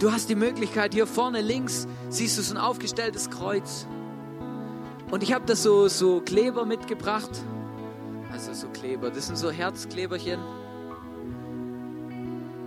Du 0.00 0.12
hast 0.12 0.28
die 0.28 0.34
Möglichkeit, 0.34 0.94
hier 0.94 1.06
vorne 1.06 1.42
links 1.42 1.86
siehst 2.08 2.38
du 2.38 2.42
so 2.42 2.54
ein 2.54 2.58
aufgestelltes 2.58 3.30
Kreuz. 3.30 3.86
Und 5.10 5.22
ich 5.22 5.32
habe 5.32 5.44
da 5.44 5.54
so, 5.54 5.88
so 5.88 6.20
Kleber 6.20 6.64
mitgebracht. 6.64 7.30
Also 8.32 8.54
so 8.54 8.68
Kleber, 8.68 9.10
das 9.10 9.26
sind 9.26 9.36
so 9.36 9.50
Herzkleberchen. 9.50 10.40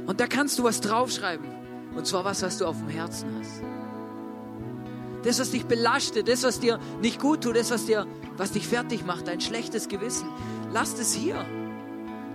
Und 0.05 0.19
da 0.19 0.27
kannst 0.27 0.59
du 0.59 0.63
was 0.63 0.79
draufschreiben. 0.81 1.47
Und 1.95 2.05
zwar 2.05 2.23
was, 2.23 2.43
was 2.43 2.59
du 2.59 2.67
auf 2.67 2.77
dem 2.77 2.89
Herzen 2.89 3.29
hast 3.39 3.63
das, 5.23 5.39
was 5.39 5.51
dich 5.51 5.65
belastet, 5.65 6.27
das, 6.27 6.43
was 6.43 6.59
dir 6.59 6.79
nicht 7.01 7.19
gut 7.19 7.43
tut, 7.43 7.55
das, 7.55 7.71
was, 7.71 7.85
dir, 7.85 8.05
was 8.37 8.51
dich 8.51 8.67
fertig 8.67 9.05
macht, 9.05 9.27
dein 9.27 9.41
schlechtes 9.41 9.87
Gewissen, 9.87 10.27
lass 10.71 10.97
es 10.99 11.13
hier. 11.13 11.45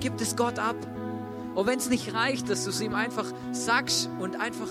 Gib 0.01 0.21
es 0.21 0.37
Gott 0.37 0.59
ab. 0.59 0.77
Und 1.55 1.67
wenn 1.67 1.79
es 1.79 1.89
nicht 1.89 2.15
reicht, 2.15 2.49
dass 2.49 2.65
du 2.65 2.71
es 2.71 2.81
ihm 2.81 2.95
einfach 2.95 3.27
sagst 3.53 4.09
und 4.21 4.41
einfach, 4.41 4.69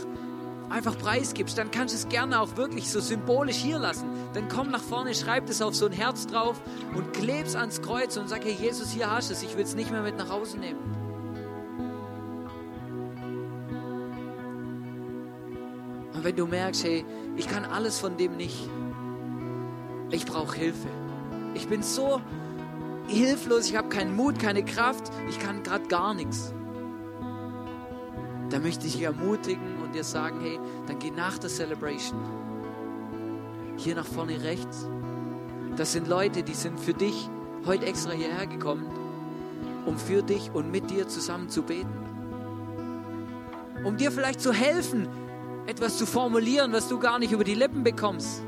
einfach 0.70 0.98
preisgibst, 0.98 1.58
dann 1.58 1.70
kannst 1.70 1.94
du 1.94 1.98
es 1.98 2.08
gerne 2.08 2.40
auch 2.40 2.56
wirklich 2.56 2.90
so 2.90 3.02
symbolisch 3.02 3.58
hier 3.58 3.78
lassen. 3.78 4.10
Dann 4.34 4.48
komm 4.48 4.72
nach 4.72 4.82
vorne, 4.82 5.14
schreib 5.14 5.50
es 5.50 5.62
auf 5.62 5.76
so 5.76 5.88
ein 5.88 5.92
Herz 5.92 6.28
drauf 6.28 6.62
und 6.96 7.14
kleb's 7.14 7.56
ans 7.56 7.82
Kreuz 7.82 8.16
und 8.18 8.30
sag, 8.30 8.46
hey 8.46 8.56
Jesus, 8.60 8.92
hier 8.92 9.12
hast 9.12 9.30
du 9.30 9.34
es, 9.34 9.44
ich 9.44 9.58
will 9.58 9.64
es 9.64 9.76
nicht 9.76 9.92
mehr 9.92 10.02
mit 10.02 10.18
nach 10.18 10.30
Hause 10.30 10.58
nehmen. 10.58 10.97
Und 16.18 16.24
wenn 16.24 16.36
du 16.36 16.48
merkst, 16.48 16.84
hey, 16.84 17.06
ich 17.36 17.48
kann 17.48 17.64
alles 17.64 18.00
von 18.00 18.18
dem 18.18 18.38
nicht. 18.38 18.68
Ich 20.10 20.26
brauche 20.26 20.58
Hilfe. 20.58 20.88
Ich 21.54 21.68
bin 21.68 21.84
so 21.84 22.20
hilflos, 23.08 23.70
ich 23.70 23.76
habe 23.76 23.90
keinen 23.90 24.16
Mut, 24.16 24.40
keine 24.40 24.66
Kraft, 24.66 25.12
ich 25.30 25.40
kann 25.40 25.62
gerade 25.62 25.88
gar 25.88 26.16
nichts. 26.16 26.56
Da 28.50 28.58
möchte 28.58 28.88
ich 28.88 28.94
dich 28.94 29.04
ermutigen 29.04 29.80
und 29.84 29.94
dir 29.94 30.04
sagen, 30.04 30.40
hey, 30.42 30.60
dann 30.88 30.98
geh 30.98 31.12
nach 31.12 31.38
der 31.38 31.52
Celebration. 31.52 32.20
Hier 33.76 33.94
nach 33.94 34.08
vorne 34.08 34.42
rechts. 34.42 34.88
Das 35.76 35.94
sind 35.94 36.08
Leute, 36.08 36.42
die 36.42 36.56
sind 36.56 36.80
für 36.80 36.96
dich 36.96 37.30
heute 37.64 37.86
extra 37.86 38.12
hierher 38.14 38.48
gekommen, 38.48 38.88
um 39.86 40.00
für 40.00 40.24
dich 40.24 40.50
und 40.52 40.72
mit 40.72 40.90
dir 40.90 41.08
zusammen 41.08 41.50
zu 41.50 41.62
beten. 41.62 41.94
Um 43.84 43.98
dir 43.98 44.12
vielleicht 44.12 44.42
zu 44.42 44.52
helfen, 44.52 45.08
etwas 45.68 45.98
zu 45.98 46.06
formulieren, 46.06 46.72
was 46.72 46.88
du 46.88 46.98
gar 46.98 47.20
nicht 47.20 47.34
über 47.34 47.44
die 47.44 47.54
Lippen 47.54 47.84
bekommst. 47.84 48.42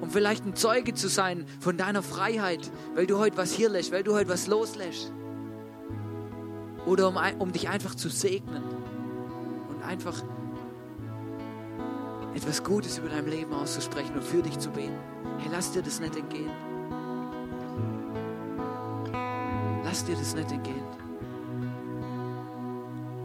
Um 0.00 0.10
vielleicht 0.10 0.44
ein 0.44 0.56
Zeuge 0.56 0.94
zu 0.94 1.08
sein 1.08 1.46
von 1.60 1.76
deiner 1.76 2.02
Freiheit, 2.02 2.70
weil 2.94 3.06
du 3.06 3.18
heute 3.18 3.36
was 3.36 3.52
hier 3.52 3.68
lässt, 3.68 3.92
weil 3.92 4.02
du 4.02 4.14
heute 4.14 4.28
was 4.28 4.46
loslässt. 4.48 5.12
Oder 6.86 7.08
um, 7.08 7.18
um 7.38 7.52
dich 7.52 7.68
einfach 7.68 7.94
zu 7.94 8.08
segnen 8.08 8.64
und 9.68 9.82
einfach 9.84 10.22
etwas 12.34 12.62
Gutes 12.64 12.98
über 12.98 13.08
dein 13.08 13.26
Leben 13.26 13.52
auszusprechen 13.52 14.14
und 14.14 14.24
für 14.24 14.42
dich 14.42 14.58
zu 14.58 14.70
beten. 14.70 14.96
Hey, 15.38 15.50
lass 15.52 15.72
dir 15.72 15.82
das 15.82 16.00
nicht 16.00 16.16
entgehen. 16.16 16.50
Lass 19.84 20.04
dir 20.04 20.16
das 20.16 20.34
nicht 20.34 20.50
entgehen. 20.50 20.84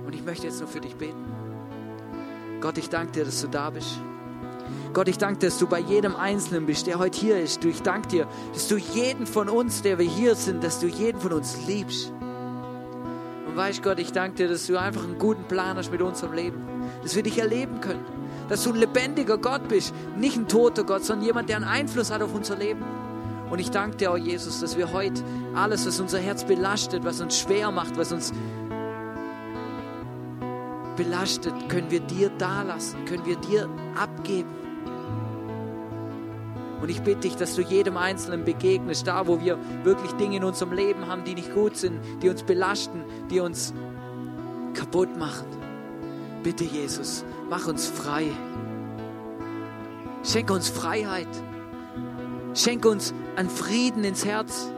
Und 0.06 0.14
ich 0.14 0.24
möchte 0.24 0.48
jetzt 0.48 0.60
nur 0.60 0.70
für 0.70 0.82
dich 0.82 0.96
beten. 0.96 1.43
Gott, 2.64 2.78
ich 2.78 2.88
danke 2.88 3.12
dir, 3.12 3.26
dass 3.26 3.42
du 3.42 3.50
da 3.50 3.70
bist. 3.72 4.00
Gott, 4.94 5.10
ich 5.10 5.18
danke 5.18 5.38
dir, 5.40 5.48
dass 5.48 5.58
du 5.58 5.68
bei 5.68 5.80
jedem 5.80 6.16
Einzelnen 6.16 6.66
bist, 6.66 6.88
der 6.88 6.98
heute 6.98 7.20
hier 7.20 7.38
ist. 7.38 7.66
Ich 7.66 7.82
danke 7.82 8.08
dir, 8.08 8.28
dass 8.54 8.70
du 8.70 8.78
jeden 8.78 9.28
von 9.28 9.50
uns, 9.50 9.82
der 9.82 10.00
wir 10.00 10.06
hier 10.06 10.34
sind, 10.36 10.64
dass 10.64 10.80
du 10.80 10.88
jeden 10.88 11.20
von 11.20 11.34
uns 11.34 11.58
liebst. 11.68 12.14
Und 13.46 13.58
weißt 13.58 13.84
Gott, 13.84 14.00
ich 14.00 14.14
danke 14.14 14.38
dir, 14.38 14.48
dass 14.48 14.66
du 14.66 14.80
einfach 14.80 15.04
einen 15.04 15.20
guten 15.20 15.44
Plan 15.44 15.76
hast 15.76 15.92
mit 15.92 16.02
unserem 16.02 16.32
Leben. 16.32 16.64
Dass 17.02 17.18
wir 17.18 17.24
dich 17.24 17.38
erleben 17.38 17.82
können. 17.82 18.06
Dass 18.48 18.64
du 18.64 18.70
ein 18.70 18.78
lebendiger 18.78 19.38
Gott 19.38 19.68
bist. 19.68 19.94
Nicht 20.18 20.38
ein 20.38 20.48
toter 20.48 20.86
Gott, 20.86 21.04
sondern 21.04 21.26
jemand, 21.26 21.50
der 21.50 21.58
einen 21.58 21.66
Einfluss 21.66 22.12
hat 22.12 22.22
auf 22.22 22.34
unser 22.34 22.56
Leben. 22.56 22.86
Und 23.50 23.60
ich 23.60 23.72
danke 23.72 23.98
dir, 23.98 24.14
oh 24.14 24.16
Jesus, 24.16 24.62
dass 24.62 24.78
wir 24.78 24.94
heute 24.94 25.22
alles, 25.54 25.86
was 25.86 26.00
unser 26.00 26.20
Herz 26.20 26.46
belastet, 26.46 27.04
was 27.04 27.20
uns 27.20 27.38
schwer 27.38 27.72
macht, 27.72 27.98
was 27.98 28.14
uns 28.14 28.32
belastet, 30.96 31.54
können 31.70 31.92
wir 31.92 32.00
dir 32.00 32.30
dalassen, 32.30 33.06
können 33.06 33.26
wir 33.26 33.36
dir 33.38 33.70
abgeben. 33.96 34.50
Und 36.82 36.90
ich 36.90 37.02
bitte 37.02 37.22
dich, 37.22 37.38
dass 37.38 37.56
du 37.56 37.62
jedem 37.62 37.96
Einzelnen 37.96 38.44
begegnest, 38.44 39.08
da 39.08 39.26
wo 39.26 39.40
wir 39.40 39.58
wirklich 39.84 40.12
Dinge 40.14 40.36
in 40.38 40.44
unserem 40.44 40.74
Leben 40.74 41.08
haben, 41.08 41.24
die 41.24 41.34
nicht 41.34 41.54
gut 41.54 41.78
sind, 41.78 42.02
die 42.22 42.28
uns 42.28 42.44
belasten, 42.44 43.06
die 43.32 43.40
uns 43.40 43.74
kaputt 44.74 45.18
machen. 45.18 45.48
Bitte 46.44 46.66
Jesus, 46.66 47.24
mach 47.50 47.68
uns 47.68 47.88
frei. 47.88 48.26
Schenke 50.24 50.54
uns 50.54 50.70
Freiheit. 50.70 51.28
Schenke 52.54 52.90
uns 52.90 53.14
an 53.38 53.50
Frieden 53.50 54.04
ins 54.04 54.26
Herz. 54.26 54.70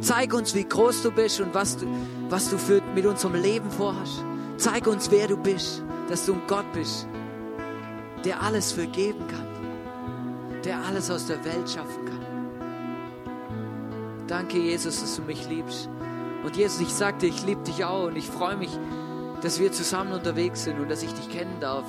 Zeig 0.00 0.34
uns, 0.34 0.54
wie 0.54 0.64
groß 0.64 1.02
du 1.02 1.10
bist 1.10 1.40
und 1.40 1.54
was 1.54 1.76
du, 1.76 1.86
was 2.28 2.50
du 2.50 2.58
für, 2.58 2.80
mit 2.94 3.06
unserem 3.06 3.34
Leben 3.34 3.70
vorhast. 3.70 4.24
Zeig 4.56 4.86
uns, 4.86 5.10
wer 5.10 5.28
du 5.28 5.36
bist, 5.36 5.82
dass 6.08 6.26
du 6.26 6.34
ein 6.34 6.42
Gott 6.46 6.70
bist, 6.72 7.08
der 8.24 8.40
alles 8.42 8.72
vergeben 8.72 9.26
kann, 9.26 9.46
der 10.64 10.78
alles 10.84 11.10
aus 11.10 11.26
der 11.26 11.44
Welt 11.44 11.68
schaffen 11.68 12.04
kann. 12.06 12.14
Danke, 14.26 14.58
Jesus, 14.58 15.00
dass 15.00 15.16
du 15.16 15.22
mich 15.22 15.48
liebst. 15.48 15.88
Und 16.44 16.56
Jesus, 16.56 16.80
ich 16.80 16.94
sagte, 16.94 17.26
ich 17.26 17.44
liebe 17.44 17.62
dich 17.62 17.84
auch 17.84 18.06
und 18.06 18.16
ich 18.16 18.28
freue 18.28 18.56
mich, 18.56 18.70
dass 19.42 19.60
wir 19.60 19.72
zusammen 19.72 20.12
unterwegs 20.12 20.64
sind 20.64 20.78
und 20.78 20.90
dass 20.90 21.02
ich 21.02 21.12
dich 21.12 21.28
kennen 21.30 21.58
darf. 21.60 21.84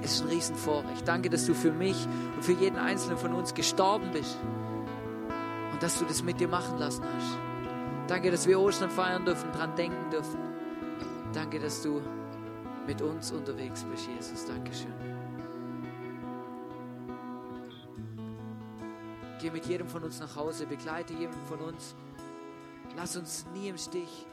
Es 0.00 0.12
ist 0.12 0.22
ein 0.22 0.28
Riesenvorrecht. 0.28 1.06
Danke, 1.06 1.28
dass 1.28 1.46
du 1.46 1.54
für 1.54 1.72
mich 1.72 2.06
und 2.36 2.44
für 2.44 2.52
jeden 2.52 2.78
Einzelnen 2.78 3.18
von 3.18 3.34
uns 3.34 3.54
gestorben 3.54 4.10
bist 4.12 4.38
und 5.72 5.82
dass 5.82 5.98
du 5.98 6.04
das 6.04 6.22
mit 6.22 6.40
dir 6.40 6.48
machen 6.48 6.78
lassen 6.78 7.02
hast. 7.16 7.38
Danke, 8.06 8.30
dass 8.30 8.46
wir 8.46 8.60
Ostern 8.60 8.90
feiern 8.90 9.24
dürfen, 9.24 9.50
dran 9.52 9.74
denken 9.74 10.10
dürfen. 10.10 10.38
Danke, 11.32 11.58
dass 11.58 11.82
du 11.82 12.00
mit 12.86 13.02
uns 13.02 13.30
unterwegs 13.32 13.84
bist, 13.84 14.08
Jesus. 14.08 14.46
Dankeschön. 14.46 14.94
Geh 19.40 19.50
mit 19.50 19.66
jedem 19.66 19.88
von 19.88 20.02
uns 20.02 20.18
nach 20.20 20.34
Hause, 20.34 20.66
begleite 20.66 21.12
jeden 21.14 21.40
von 21.46 21.60
uns. 21.60 21.94
Lass 22.96 23.16
uns 23.16 23.46
nie 23.54 23.68
im 23.68 23.78
Stich. 23.78 24.26